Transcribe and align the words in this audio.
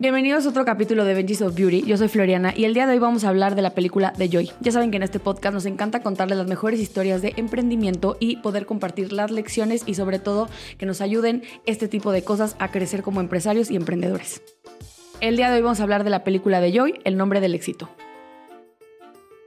Bienvenidos 0.00 0.46
a 0.46 0.50
otro 0.50 0.64
capítulo 0.64 1.04
de 1.04 1.12
Benji's 1.12 1.42
of 1.42 1.56
Beauty. 1.56 1.82
Yo 1.82 1.96
soy 1.96 2.06
Floriana 2.06 2.54
y 2.56 2.66
el 2.66 2.72
día 2.72 2.86
de 2.86 2.92
hoy 2.92 3.00
vamos 3.00 3.24
a 3.24 3.30
hablar 3.30 3.56
de 3.56 3.62
la 3.62 3.74
película 3.74 4.12
de 4.16 4.28
Joy. 4.28 4.52
Ya 4.60 4.70
saben 4.70 4.92
que 4.92 4.96
en 4.96 5.02
este 5.02 5.18
podcast 5.18 5.52
nos 5.52 5.66
encanta 5.66 6.04
contarles 6.04 6.38
las 6.38 6.46
mejores 6.46 6.78
historias 6.78 7.20
de 7.20 7.32
emprendimiento 7.36 8.16
y 8.20 8.36
poder 8.36 8.64
compartir 8.64 9.12
las 9.12 9.32
lecciones 9.32 9.82
y 9.86 9.94
sobre 9.94 10.20
todo 10.20 10.48
que 10.78 10.86
nos 10.86 11.00
ayuden 11.00 11.42
este 11.66 11.88
tipo 11.88 12.12
de 12.12 12.22
cosas 12.22 12.54
a 12.60 12.70
crecer 12.70 13.02
como 13.02 13.20
empresarios 13.20 13.72
y 13.72 13.76
emprendedores. 13.76 14.40
El 15.20 15.36
día 15.36 15.50
de 15.50 15.56
hoy 15.56 15.62
vamos 15.62 15.80
a 15.80 15.82
hablar 15.82 16.04
de 16.04 16.10
la 16.10 16.22
película 16.22 16.60
de 16.60 16.70
Joy, 16.70 17.00
El 17.02 17.16
nombre 17.16 17.40
del 17.40 17.56
éxito. 17.56 17.88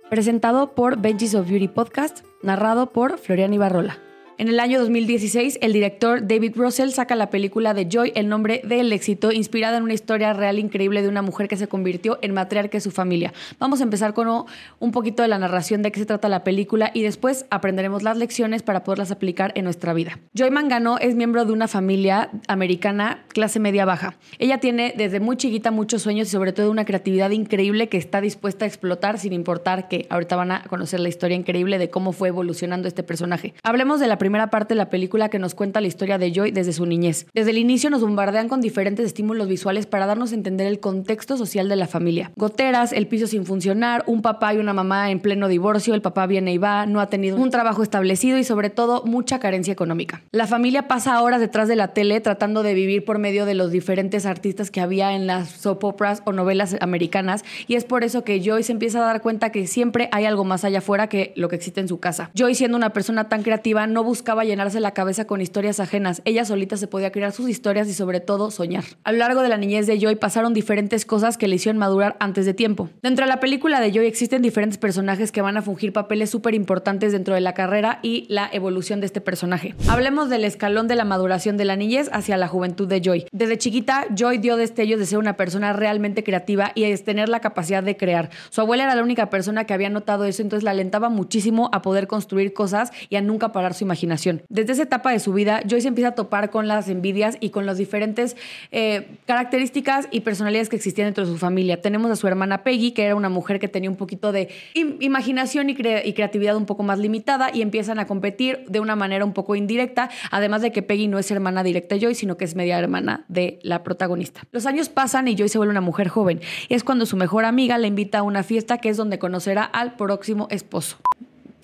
Presentado 0.09 0.75
por 0.75 0.99
Benji's 0.99 1.33
of 1.33 1.49
Beauty 1.49 1.69
Podcast, 1.69 2.25
narrado 2.43 2.91
por 2.91 3.19
Floriana 3.19 3.55
Ibarrola. 3.55 3.99
En 4.41 4.47
el 4.47 4.59
año 4.59 4.79
2016, 4.79 5.59
el 5.61 5.71
director 5.71 6.25
David 6.25 6.53
Russell 6.55 6.89
saca 6.89 7.13
la 7.13 7.29
película 7.29 7.75
de 7.75 7.87
Joy, 7.87 8.11
El 8.15 8.27
nombre 8.27 8.61
del 8.63 8.91
éxito, 8.91 9.31
inspirada 9.31 9.77
en 9.77 9.83
una 9.83 9.93
historia 9.93 10.33
real 10.33 10.57
increíble 10.57 11.03
de 11.03 11.09
una 11.09 11.21
mujer 11.21 11.47
que 11.47 11.57
se 11.57 11.67
convirtió 11.67 12.17
en 12.23 12.33
matriarca 12.33 12.75
de 12.75 12.81
su 12.81 12.89
familia. 12.89 13.33
Vamos 13.59 13.81
a 13.81 13.83
empezar 13.83 14.15
con 14.15 14.47
un 14.79 14.91
poquito 14.91 15.21
de 15.21 15.27
la 15.27 15.37
narración 15.37 15.83
de 15.83 15.91
qué 15.91 15.99
se 15.99 16.07
trata 16.07 16.27
la 16.27 16.43
película 16.43 16.89
y 16.91 17.03
después 17.03 17.45
aprenderemos 17.51 18.01
las 18.01 18.17
lecciones 18.17 18.63
para 18.63 18.83
poderlas 18.83 19.11
aplicar 19.11 19.51
en 19.53 19.65
nuestra 19.65 19.93
vida. 19.93 20.17
Joy 20.33 20.49
Mangano 20.49 20.97
es 20.97 21.13
miembro 21.13 21.45
de 21.45 21.53
una 21.53 21.67
familia 21.67 22.31
americana 22.47 23.25
clase 23.27 23.59
media 23.59 23.85
baja. 23.85 24.15
Ella 24.39 24.57
tiene 24.57 24.95
desde 24.97 25.19
muy 25.19 25.37
chiquita 25.37 25.69
muchos 25.69 26.01
sueños 26.01 26.29
y 26.29 26.31
sobre 26.31 26.51
todo 26.51 26.71
una 26.71 26.85
creatividad 26.85 27.29
increíble 27.29 27.89
que 27.89 27.97
está 27.97 28.21
dispuesta 28.21 28.65
a 28.65 28.67
explotar 28.67 29.19
sin 29.19 29.33
importar 29.33 29.87
que 29.87 30.07
ahorita 30.09 30.35
van 30.35 30.51
a 30.51 30.63
conocer 30.63 30.99
la 30.99 31.09
historia 31.09 31.37
increíble 31.37 31.77
de 31.77 31.91
cómo 31.91 32.11
fue 32.11 32.29
evolucionando 32.29 32.87
este 32.87 33.03
personaje. 33.03 33.53
Hablemos 33.61 33.99
de 33.99 34.07
la 34.07 34.17
primera 34.17 34.30
primera 34.31 34.49
parte 34.49 34.75
de 34.75 34.77
la 34.77 34.89
película 34.89 35.27
que 35.27 35.39
nos 35.39 35.55
cuenta 35.55 35.81
la 35.81 35.87
historia 35.87 36.17
de 36.17 36.31
Joy 36.31 36.51
desde 36.51 36.71
su 36.71 36.85
niñez. 36.85 37.27
Desde 37.33 37.49
el 37.49 37.57
inicio 37.57 37.89
nos 37.89 37.99
bombardean 37.99 38.47
con 38.47 38.61
diferentes 38.61 39.05
estímulos 39.05 39.49
visuales 39.49 39.87
para 39.87 40.05
darnos 40.05 40.31
a 40.31 40.35
entender 40.35 40.67
el 40.67 40.79
contexto 40.79 41.35
social 41.35 41.67
de 41.67 41.75
la 41.75 41.85
familia. 41.85 42.31
Goteras, 42.37 42.93
el 42.93 43.07
piso 43.07 43.27
sin 43.27 43.45
funcionar, 43.45 44.05
un 44.07 44.21
papá 44.21 44.53
y 44.53 44.57
una 44.57 44.71
mamá 44.71 45.11
en 45.11 45.19
pleno 45.19 45.49
divorcio, 45.49 45.93
el 45.95 46.01
papá 46.01 46.27
viene 46.27 46.53
y 46.53 46.57
va, 46.57 46.85
no 46.85 47.01
ha 47.01 47.07
tenido 47.07 47.35
un 47.35 47.49
trabajo 47.49 47.83
establecido 47.83 48.37
y 48.37 48.45
sobre 48.45 48.69
todo 48.69 49.03
mucha 49.03 49.37
carencia 49.39 49.73
económica. 49.73 50.21
La 50.31 50.47
familia 50.47 50.87
pasa 50.87 51.21
horas 51.21 51.41
detrás 51.41 51.67
de 51.67 51.75
la 51.75 51.89
tele 51.89 52.21
tratando 52.21 52.63
de 52.63 52.73
vivir 52.73 53.03
por 53.03 53.19
medio 53.19 53.45
de 53.45 53.53
los 53.53 53.69
diferentes 53.69 54.25
artistas 54.25 54.71
que 54.71 54.79
había 54.79 55.13
en 55.13 55.27
las 55.27 55.49
soap 55.49 55.83
operas 55.83 56.23
o 56.23 56.31
novelas 56.31 56.77
americanas 56.79 57.43
y 57.67 57.75
es 57.75 57.83
por 57.83 58.05
eso 58.05 58.23
que 58.23 58.41
Joy 58.41 58.63
se 58.63 58.71
empieza 58.71 58.99
a 58.99 59.07
dar 59.07 59.21
cuenta 59.21 59.51
que 59.51 59.67
siempre 59.67 60.07
hay 60.13 60.23
algo 60.23 60.45
más 60.45 60.63
allá 60.63 60.77
afuera 60.77 61.07
que 61.07 61.33
lo 61.35 61.49
que 61.49 61.57
existe 61.57 61.81
en 61.81 61.89
su 61.89 61.99
casa. 61.99 62.31
Joy 62.33 62.55
siendo 62.55 62.77
una 62.77 62.93
persona 62.93 63.27
tan 63.27 63.43
creativa 63.43 63.87
no 63.87 64.05
busca 64.05 64.20
buscaba 64.21 64.43
llenarse 64.43 64.79
la 64.79 64.91
cabeza 64.91 65.25
con 65.25 65.41
historias 65.41 65.79
ajenas. 65.79 66.21
Ella 66.25 66.45
solita 66.45 66.77
se 66.77 66.85
podía 66.85 67.11
crear 67.11 67.31
sus 67.31 67.49
historias 67.49 67.87
y 67.87 67.93
sobre 67.95 68.19
todo 68.19 68.51
soñar. 68.51 68.83
A 69.03 69.11
lo 69.11 69.17
largo 69.17 69.41
de 69.41 69.49
la 69.49 69.57
niñez 69.57 69.87
de 69.87 69.99
Joy 69.99 70.13
pasaron 70.13 70.53
diferentes 70.53 71.07
cosas 71.07 71.39
que 71.39 71.47
le 71.47 71.55
hicieron 71.55 71.79
madurar 71.79 72.17
antes 72.19 72.45
de 72.45 72.53
tiempo. 72.53 72.91
Dentro 73.01 73.25
de 73.25 73.29
la 73.29 73.39
película 73.39 73.79
de 73.79 73.91
Joy 73.91 74.05
existen 74.05 74.43
diferentes 74.43 74.77
personajes 74.77 75.31
que 75.31 75.41
van 75.41 75.57
a 75.57 75.63
fungir 75.63 75.91
papeles 75.91 76.29
súper 76.29 76.53
importantes 76.53 77.13
dentro 77.13 77.33
de 77.33 77.41
la 77.41 77.55
carrera 77.55 77.97
y 78.03 78.27
la 78.29 78.47
evolución 78.53 78.99
de 78.99 79.07
este 79.07 79.21
personaje. 79.21 79.73
Hablemos 79.89 80.29
del 80.29 80.45
escalón 80.45 80.87
de 80.87 80.97
la 80.97 81.03
maduración 81.03 81.57
de 81.57 81.65
la 81.65 81.75
niñez 81.75 82.07
hacia 82.13 82.37
la 82.37 82.47
juventud 82.47 82.87
de 82.87 83.01
Joy. 83.01 83.25
Desde 83.31 83.57
chiquita, 83.57 84.05
Joy 84.15 84.37
dio 84.37 84.55
destellos 84.55 84.99
de 84.99 85.07
ser 85.07 85.17
una 85.17 85.35
persona 85.35 85.73
realmente 85.73 86.23
creativa 86.23 86.73
y 86.75 86.83
de 86.83 86.95
tener 86.99 87.27
la 87.27 87.39
capacidad 87.39 87.81
de 87.81 87.97
crear. 87.97 88.29
Su 88.51 88.61
abuela 88.61 88.83
era 88.83 88.93
la 88.93 89.01
única 89.01 89.31
persona 89.31 89.63
que 89.63 89.73
había 89.73 89.89
notado 89.89 90.25
eso, 90.25 90.43
entonces 90.43 90.63
la 90.63 90.71
alentaba 90.71 91.09
muchísimo 91.09 91.71
a 91.73 91.81
poder 91.81 92.05
construir 92.05 92.53
cosas 92.53 92.91
y 93.09 93.15
a 93.15 93.21
nunca 93.21 93.51
parar 93.51 93.73
su 93.73 93.83
imaginación. 93.83 94.00
Desde 94.49 94.73
esa 94.73 94.83
etapa 94.83 95.11
de 95.11 95.19
su 95.19 95.33
vida, 95.33 95.61
Joyce 95.69 95.87
empieza 95.87 96.09
a 96.09 96.15
topar 96.15 96.49
con 96.49 96.67
las 96.67 96.89
envidias 96.89 97.37
y 97.39 97.49
con 97.49 97.65
las 97.65 97.77
diferentes 97.77 98.35
eh, 98.71 99.17
características 99.25 100.07
y 100.11 100.21
personalidades 100.21 100.69
que 100.69 100.75
existían 100.75 101.07
dentro 101.07 101.25
de 101.25 101.31
su 101.31 101.37
familia. 101.37 101.81
Tenemos 101.81 102.09
a 102.11 102.15
su 102.15 102.27
hermana 102.27 102.63
Peggy, 102.63 102.91
que 102.91 103.05
era 103.05 103.15
una 103.15 103.29
mujer 103.29 103.59
que 103.59 103.67
tenía 103.67 103.89
un 103.89 103.95
poquito 103.95 104.31
de 104.31 104.49
imaginación 104.73 105.69
y, 105.69 105.75
creatividad 105.75 106.55
un 106.55 106.65
poco 106.65 106.83
más 106.83 106.99
limitada 106.99 107.49
y 107.53 107.61
empiezan 107.61 107.99
a 107.99 108.07
competir 108.07 108.65
de 108.67 108.79
una 108.79 108.95
manera 108.95 109.25
un 109.25 109.33
poco 109.33 109.55
indirecta, 109.55 110.09
además 110.31 110.61
de 110.61 110.71
que 110.71 110.81
Peggy 110.81 111.07
no 111.07 111.19
es 111.19 111.29
hermana 111.31 111.63
directa 111.63 111.95
de 111.95 112.01
Joyce, 112.01 112.21
sino 112.21 112.37
que 112.37 112.45
es 112.45 112.55
media 112.55 112.77
hermana 112.77 113.25
de 113.27 113.59
la 113.63 113.83
protagonista. 113.83 114.41
Los 114.51 114.65
años 114.65 114.89
pasan 114.89 115.27
y 115.27 115.35
Joyce 115.35 115.53
se 115.53 115.57
vuelve 115.57 115.71
una 115.71 115.81
mujer 115.81 116.07
joven. 116.07 116.41
Es 116.69 116.83
cuando 116.83 117.05
su 117.05 117.17
mejor 117.17 117.45
amiga 117.45 117.77
le 117.77 117.87
invita 117.87 118.19
a 118.19 118.23
una 118.23 118.43
fiesta 118.43 118.77
que 118.79 118.89
es 118.89 118.97
donde 118.97 119.19
conocerá 119.19 119.63
al 119.63 119.95
próximo 119.95 120.47
esposo 120.49 120.97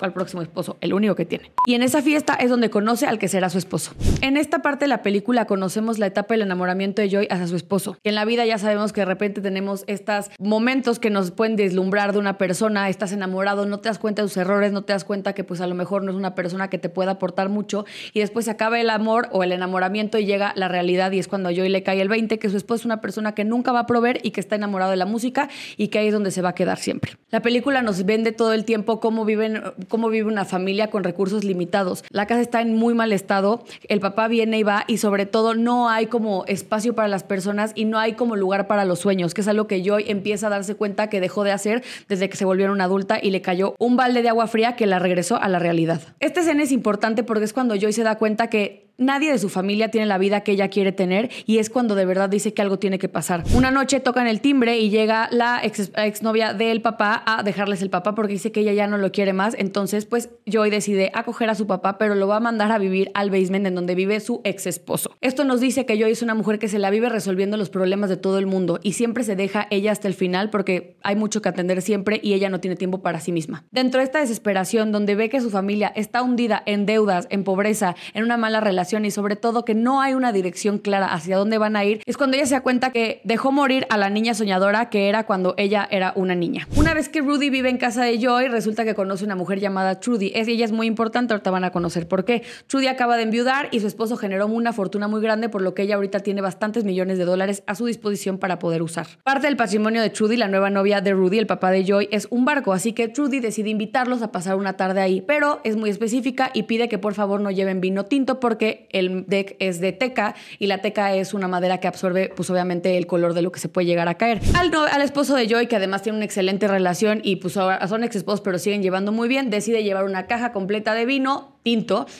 al 0.01 0.13
próximo 0.13 0.41
esposo, 0.41 0.77
el 0.81 0.93
único 0.93 1.15
que 1.15 1.25
tiene. 1.25 1.51
Y 1.65 1.75
en 1.75 1.83
esa 1.83 2.01
fiesta 2.01 2.35
es 2.35 2.49
donde 2.49 2.69
conoce 2.69 3.05
al 3.05 3.19
que 3.19 3.27
será 3.27 3.49
su 3.49 3.57
esposo. 3.57 3.93
En 4.21 4.37
esta 4.37 4.61
parte 4.61 4.85
de 4.85 4.89
la 4.89 5.01
película 5.01 5.45
conocemos 5.45 5.99
la 5.99 6.07
etapa 6.07 6.33
del 6.33 6.43
enamoramiento 6.43 7.01
de 7.01 7.09
Joy 7.09 7.27
hacia 7.29 7.47
su 7.47 7.55
esposo. 7.55 7.97
Que 8.03 8.09
en 8.09 8.15
la 8.15 8.25
vida 8.25 8.45
ya 8.45 8.57
sabemos 8.57 8.93
que 8.93 9.01
de 9.01 9.05
repente 9.05 9.41
tenemos 9.41 9.83
estos 9.87 10.29
momentos 10.39 10.99
que 10.99 11.09
nos 11.09 11.31
pueden 11.31 11.55
deslumbrar 11.55 12.13
de 12.13 12.19
una 12.19 12.37
persona, 12.37 12.89
estás 12.89 13.11
enamorado, 13.11 13.65
no 13.65 13.79
te 13.79 13.89
das 13.89 13.99
cuenta 13.99 14.21
de 14.21 14.27
sus 14.27 14.37
errores, 14.37 14.71
no 14.71 14.83
te 14.83 14.93
das 14.93 15.03
cuenta 15.03 15.33
que 15.33 15.43
pues 15.43 15.61
a 15.61 15.67
lo 15.67 15.75
mejor 15.75 16.03
no 16.03 16.11
es 16.11 16.17
una 16.17 16.35
persona 16.35 16.69
que 16.69 16.77
te 16.77 16.89
pueda 16.89 17.11
aportar 17.11 17.49
mucho 17.49 17.85
y 18.13 18.19
después 18.19 18.45
se 18.45 18.51
acaba 18.51 18.79
el 18.79 18.89
amor 18.89 19.29
o 19.31 19.43
el 19.43 19.51
enamoramiento 19.51 20.17
y 20.17 20.25
llega 20.25 20.53
la 20.55 20.67
realidad 20.67 21.11
y 21.11 21.19
es 21.19 21.27
cuando 21.27 21.49
a 21.49 21.53
Joy 21.53 21.69
le 21.69 21.83
cae 21.83 22.01
el 22.01 22.09
20 22.09 22.39
que 22.39 22.49
su 22.49 22.57
esposo 22.57 22.81
es 22.81 22.85
una 22.85 23.01
persona 23.01 23.33
que 23.33 23.45
nunca 23.45 23.71
va 23.71 23.81
a 23.81 23.87
proveer 23.87 24.19
y 24.23 24.31
que 24.31 24.39
está 24.39 24.55
enamorado 24.55 24.91
de 24.91 24.97
la 24.97 25.05
música 25.05 25.49
y 25.77 25.87
que 25.89 25.99
ahí 25.99 26.07
es 26.07 26.13
donde 26.13 26.31
se 26.31 26.41
va 26.41 26.49
a 26.49 26.55
quedar 26.55 26.77
siempre. 26.77 27.17
La 27.29 27.41
película 27.41 27.81
nos 27.81 28.05
vende 28.05 28.31
todo 28.31 28.53
el 28.53 28.65
tiempo 28.65 28.99
cómo 28.99 29.25
viven 29.25 29.61
cómo 29.87 30.09
vive 30.09 30.27
una 30.27 30.45
familia 30.45 30.89
con 30.89 31.03
recursos 31.03 31.43
limitados. 31.43 32.03
La 32.09 32.27
casa 32.27 32.41
está 32.41 32.61
en 32.61 32.75
muy 32.75 32.93
mal 32.93 33.13
estado, 33.13 33.63
el 33.87 33.99
papá 33.99 34.27
viene 34.27 34.59
y 34.59 34.63
va 34.63 34.83
y 34.87 34.97
sobre 34.97 35.25
todo 35.25 35.55
no 35.55 35.89
hay 35.89 36.07
como 36.07 36.45
espacio 36.45 36.95
para 36.95 37.07
las 37.07 37.23
personas 37.23 37.71
y 37.75 37.85
no 37.85 37.97
hay 37.99 38.13
como 38.13 38.35
lugar 38.35 38.67
para 38.67 38.85
los 38.85 38.99
sueños, 38.99 39.33
que 39.33 39.41
es 39.41 39.47
algo 39.47 39.67
que 39.67 39.83
Joy 39.83 40.05
empieza 40.07 40.47
a 40.47 40.49
darse 40.49 40.75
cuenta 40.75 41.09
que 41.09 41.19
dejó 41.19 41.43
de 41.43 41.51
hacer 41.51 41.83
desde 42.07 42.29
que 42.29 42.37
se 42.37 42.45
volvió 42.45 42.71
una 42.71 42.85
adulta 42.85 43.19
y 43.21 43.31
le 43.31 43.41
cayó 43.41 43.75
un 43.79 43.95
balde 43.95 44.21
de 44.21 44.29
agua 44.29 44.47
fría 44.47 44.75
que 44.75 44.85
la 44.85 44.99
regresó 44.99 45.37
a 45.37 45.47
la 45.47 45.59
realidad. 45.59 46.01
Esta 46.19 46.41
escena 46.41 46.63
es 46.63 46.71
importante 46.71 47.23
porque 47.23 47.45
es 47.45 47.53
cuando 47.53 47.75
Joy 47.75 47.93
se 47.93 48.03
da 48.03 48.17
cuenta 48.17 48.49
que 48.49 48.86
Nadie 48.97 49.31
de 49.31 49.37
su 49.37 49.49
familia 49.49 49.91
tiene 49.91 50.07
la 50.07 50.17
vida 50.17 50.41
que 50.41 50.53
ella 50.53 50.69
quiere 50.69 50.91
tener 50.91 51.29
y 51.45 51.59
es 51.59 51.69
cuando 51.69 51.93
de 51.93 52.05
verdad 52.05 52.29
dice 52.29 52.55
que 52.55 52.63
algo 52.63 52.79
tiene 52.79 52.97
que 52.97 53.09
pasar. 53.09 53.43
Una 53.53 53.69
noche 53.69 53.99
tocan 53.99 54.25
el 54.25 54.41
timbre 54.41 54.79
y 54.79 54.89
llega 54.89 55.29
la 55.31 55.59
ex, 55.63 55.91
exnovia 55.95 56.55
del 56.55 56.81
papá 56.81 57.21
a 57.27 57.43
dejarles 57.43 57.83
el 57.83 57.91
papá 57.91 58.15
porque 58.15 58.33
dice 58.33 58.51
que 58.51 58.61
ella 58.61 58.73
ya 58.73 58.87
no 58.87 58.97
lo 58.97 59.11
quiere 59.11 59.33
más. 59.33 59.55
Entonces, 59.55 60.05
pues 60.05 60.29
Joy 60.47 60.71
decide 60.71 61.11
acoger 61.13 61.51
a 61.51 61.55
su 61.55 61.67
papá, 61.67 61.99
pero 61.99 62.15
lo 62.15 62.27
va 62.27 62.37
a 62.37 62.39
mandar 62.39 62.71
a 62.71 62.79
vivir 62.79 63.11
al 63.13 63.29
basement 63.29 63.67
en 63.67 63.75
donde 63.75 63.93
vive 63.93 64.19
su 64.19 64.41
ex 64.43 64.65
esposo. 64.65 65.15
Esto 65.21 65.43
nos 65.43 65.61
dice 65.61 65.85
que 65.85 65.99
Joy 65.99 66.11
es 66.11 66.23
una 66.23 66.33
mujer 66.33 66.57
que 66.57 66.67
se 66.67 66.79
la 66.79 66.89
vive 66.89 67.09
resolviendo 67.09 67.55
los 67.55 67.69
problemas 67.69 68.09
de 68.09 68.17
todo 68.17 68.39
el 68.39 68.47
mundo 68.47 68.79
y 68.81 68.93
siempre 68.93 69.23
se 69.23 69.35
deja 69.35 69.67
ella 69.69 69.91
hasta 69.91 70.07
el 70.07 70.15
final 70.15 70.49
porque 70.49 70.97
hay 71.03 71.15
mucho 71.15 71.43
que 71.43 71.49
atender 71.49 71.83
siempre 71.83 72.19
y 72.23 72.33
ella 72.33 72.49
no 72.49 72.59
tiene 72.61 72.75
tiempo 72.75 73.03
para 73.03 73.19
sí 73.19 73.31
misma. 73.31 73.63
Dentro 73.69 73.99
de 73.99 74.05
esta 74.05 74.21
desesperación, 74.21 74.91
donde 74.91 75.13
ve 75.13 75.29
que 75.29 75.39
su 75.39 75.51
familia 75.51 75.91
está 75.95 76.23
hundida 76.23 76.63
en 76.65 76.87
deudas, 76.87 77.27
en 77.29 77.43
pobreza, 77.43 77.95
en 78.15 78.23
una 78.23 78.37
mala 78.37 78.59
relación, 78.59 78.86
y 78.87 79.11
sobre 79.11 79.35
todo 79.35 79.65
que 79.65 79.75
no 79.75 79.99
hay 79.99 80.13
una 80.13 80.31
dirección 80.31 80.77
clara 80.77 81.13
hacia 81.13 81.35
dónde 81.35 81.57
van 81.57 81.75
a 81.75 81.83
ir, 81.83 82.01
es 82.05 82.15
cuando 82.15 82.37
ella 82.37 82.45
se 82.45 82.53
da 82.53 82.61
cuenta 82.61 82.91
que 82.91 83.19
dejó 83.25 83.51
morir 83.51 83.85
a 83.89 83.97
la 83.97 84.09
niña 84.09 84.33
soñadora 84.33 84.89
que 84.89 85.09
era 85.09 85.25
cuando 85.25 85.55
ella 85.57 85.85
era 85.91 86.13
una 86.15 86.35
niña. 86.35 86.69
Una 86.77 86.93
vez 86.93 87.09
que 87.09 87.19
Rudy 87.19 87.49
vive 87.49 87.69
en 87.69 87.77
casa 87.77 88.05
de 88.05 88.17
Joy, 88.17 88.47
resulta 88.47 88.85
que 88.85 88.95
conoce 88.95 89.25
una 89.25 89.35
mujer 89.35 89.59
llamada 89.59 89.99
Trudy. 89.99 90.31
Es, 90.35 90.47
ella 90.47 90.63
es 90.63 90.71
muy 90.71 90.87
importante, 90.87 91.33
ahorita 91.33 91.51
van 91.51 91.65
a 91.65 91.71
conocer 91.71 92.07
por 92.07 92.23
qué. 92.23 92.43
Trudy 92.67 92.87
acaba 92.87 93.17
de 93.17 93.23
enviudar 93.23 93.67
y 93.71 93.81
su 93.81 93.87
esposo 93.87 94.15
generó 94.15 94.47
una 94.47 94.71
fortuna 94.71 95.09
muy 95.09 95.21
grande, 95.21 95.49
por 95.49 95.61
lo 95.61 95.73
que 95.73 95.81
ella 95.81 95.95
ahorita 95.95 96.21
tiene 96.21 96.39
bastantes 96.39 96.85
millones 96.85 97.17
de 97.17 97.25
dólares 97.25 97.63
a 97.67 97.75
su 97.75 97.87
disposición 97.87 98.37
para 98.37 98.57
poder 98.57 98.81
usar. 98.81 99.07
Parte 99.23 99.47
del 99.47 99.57
patrimonio 99.57 100.01
de 100.01 100.09
Trudy, 100.09 100.37
la 100.37 100.47
nueva 100.47 100.69
novia 100.69 101.01
de 101.01 101.11
Rudy, 101.11 101.39
el 101.39 101.47
papá 101.47 101.71
de 101.71 101.83
Joy, 101.83 102.07
es 102.11 102.27
un 102.29 102.45
barco, 102.45 102.71
así 102.71 102.93
que 102.93 103.09
Trudy 103.09 103.41
decide 103.41 103.69
invitarlos 103.69 104.21
a 104.21 104.31
pasar 104.31 104.55
una 104.55 104.73
tarde 104.73 105.01
ahí, 105.01 105.21
pero 105.21 105.59
es 105.65 105.75
muy 105.75 105.89
específica 105.89 106.51
y 106.53 106.63
pide 106.63 106.87
que 106.87 106.97
por 106.97 107.13
favor 107.13 107.41
no 107.41 107.51
lleven 107.51 107.81
vino 107.81 108.05
tinto 108.05 108.39
porque 108.39 108.76
el 108.91 109.25
deck 109.27 109.55
es 109.59 109.79
de 109.79 109.91
teca 109.91 110.35
y 110.59 110.67
la 110.67 110.79
teca 110.79 111.13
es 111.15 111.33
una 111.33 111.47
madera 111.47 111.79
que 111.79 111.87
absorbe, 111.87 112.31
pues 112.35 112.49
obviamente, 112.49 112.97
el 112.97 113.07
color 113.07 113.33
de 113.33 113.41
lo 113.41 113.51
que 113.51 113.59
se 113.59 113.69
puede 113.69 113.87
llegar 113.87 114.07
a 114.07 114.15
caer. 114.15 114.41
Al, 114.53 115.01
esposo 115.01 115.35
de 115.35 115.47
Joy, 115.47 115.67
que 115.67 115.75
además 115.75 116.01
tiene 116.01 116.17
una 116.17 116.25
excelente 116.25 116.67
relación 116.67 117.21
y 117.23 117.37
pues 117.37 117.53
son 117.53 118.03
ex 118.03 118.15
esposos, 118.15 118.41
pero 118.41 118.59
siguen 118.59 118.81
llevando 118.81 119.11
muy 119.11 119.27
bien, 119.27 119.49
decide 119.49 119.83
llevar 119.83 120.05
una 120.05 120.27
caja 120.27 120.51
completa 120.51 120.93
de 120.93 121.05
vino 121.05 121.56